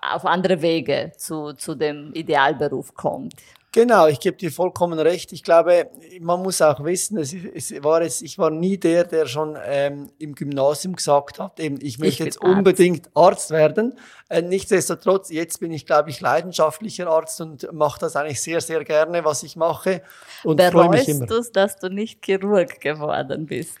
[0.00, 3.34] auf andere Wege zu, zu dem Idealberuf kommt.
[3.78, 5.32] Genau, ich gebe dir vollkommen recht.
[5.32, 5.88] Ich glaube,
[6.20, 10.10] man muss auch wissen, es, es war es, ich war nie der, der schon ähm,
[10.18, 12.56] im Gymnasium gesagt hat, eben, ich möchte ich jetzt Arzt.
[12.56, 13.96] unbedingt Arzt werden.
[14.30, 18.82] Äh, nichtsdestotrotz, jetzt bin ich, glaube ich, leidenschaftlicher Arzt und mache das eigentlich sehr, sehr
[18.82, 20.02] gerne, was ich mache.
[20.42, 21.26] Und freue mich immer.
[21.26, 23.78] du dass du nicht Chirurg geworden bist?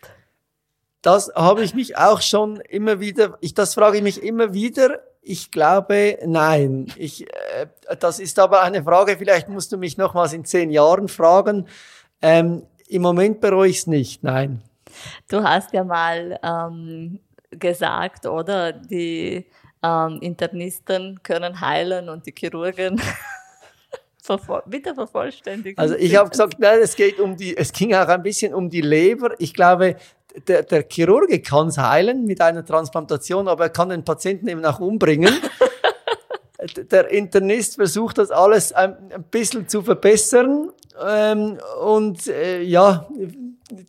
[1.02, 5.00] Das habe ich mich auch schon immer wieder, ich, das frage ich mich immer wieder,
[5.28, 6.86] ich glaube, nein.
[6.96, 7.66] Ich, äh,
[8.00, 11.66] das ist aber eine Frage, vielleicht musst du mich nochmals in zehn Jahren fragen.
[12.22, 14.62] Ähm, Im Moment bereue ich es nicht, nein.
[15.28, 17.20] Du hast ja mal ähm,
[17.50, 18.72] gesagt, oder?
[18.72, 19.46] Die
[19.82, 23.00] ähm, Internisten können heilen und die Chirurgen
[24.66, 25.78] wieder vervollständigen.
[25.78, 28.70] Also ich habe gesagt, nein, es geht um die, es ging auch ein bisschen um
[28.70, 29.34] die Leber.
[29.38, 29.96] Ich glaube,
[30.46, 34.64] der, der Chirurge kann es heilen mit einer Transplantation, aber er kann den Patienten eben
[34.64, 35.34] auch umbringen.
[36.90, 40.70] der Internist versucht das alles ein, ein bisschen zu verbessern.
[41.06, 43.08] Ähm, und äh, ja,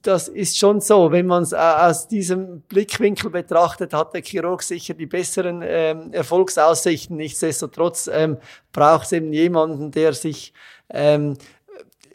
[0.04, 1.12] das ist schon so.
[1.12, 7.18] Wenn man es aus diesem Blickwinkel betrachtet, hat der Chirurg sicher die besseren ähm, Erfolgsaussichten.
[7.18, 8.38] Nichtsdestotrotz ähm,
[8.72, 10.54] braucht es eben jemanden, der sich
[10.92, 11.38] ähm,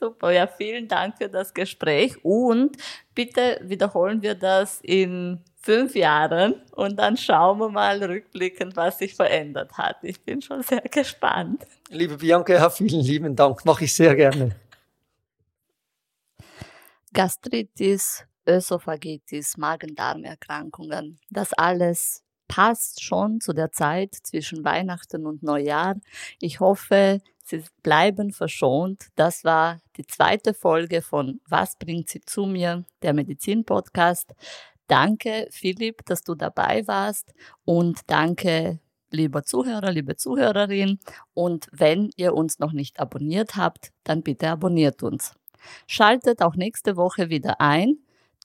[0.00, 2.76] Super, ja, vielen Dank für das Gespräch und
[3.14, 9.14] bitte wiederholen wir das in fünf Jahren und dann schauen wir mal rückblickend, was sich
[9.14, 9.96] verändert hat.
[10.00, 11.66] Ich bin schon sehr gespannt.
[11.90, 14.56] Liebe Bianca, vielen lieben Dank, mache ich sehr gerne.
[17.12, 25.96] Gastritis, Ösophagitis, Magen-Darm-Erkrankungen, das alles passt schon zu der Zeit zwischen Weihnachten und Neujahr.
[26.40, 29.08] Ich hoffe, Sie bleiben verschont.
[29.16, 34.34] Das war die zweite Folge von Was bringt sie zu mir, der Medizin-Podcast.
[34.88, 37.32] Danke, Philipp, dass du dabei warst
[37.64, 38.80] und danke
[39.10, 40.98] lieber Zuhörer, liebe Zuhörerin.
[41.34, 45.34] Und wenn ihr uns noch nicht abonniert habt, dann bitte abonniert uns.
[45.86, 47.98] Schaltet auch nächste Woche wieder ein.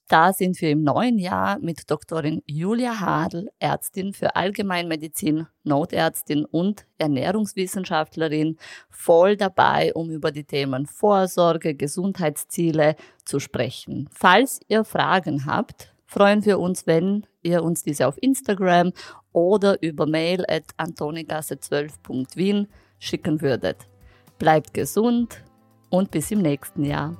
[0.10, 6.86] Da sind wir im neuen Jahr mit Doktorin Julia Hadl, Ärztin für Allgemeinmedizin, Notärztin und
[6.98, 8.58] Ernährungswissenschaftlerin,
[8.90, 14.10] voll dabei, um über die Themen Vorsorge, Gesundheitsziele zu sprechen.
[14.12, 18.94] Falls ihr Fragen habt, freuen wir uns, wenn ihr uns diese auf Instagram
[19.32, 22.68] oder über mail at antonigasse12.wien
[23.00, 23.78] schicken würdet.
[24.38, 25.44] Bleibt gesund
[25.90, 27.18] und bis im nächsten Jahr.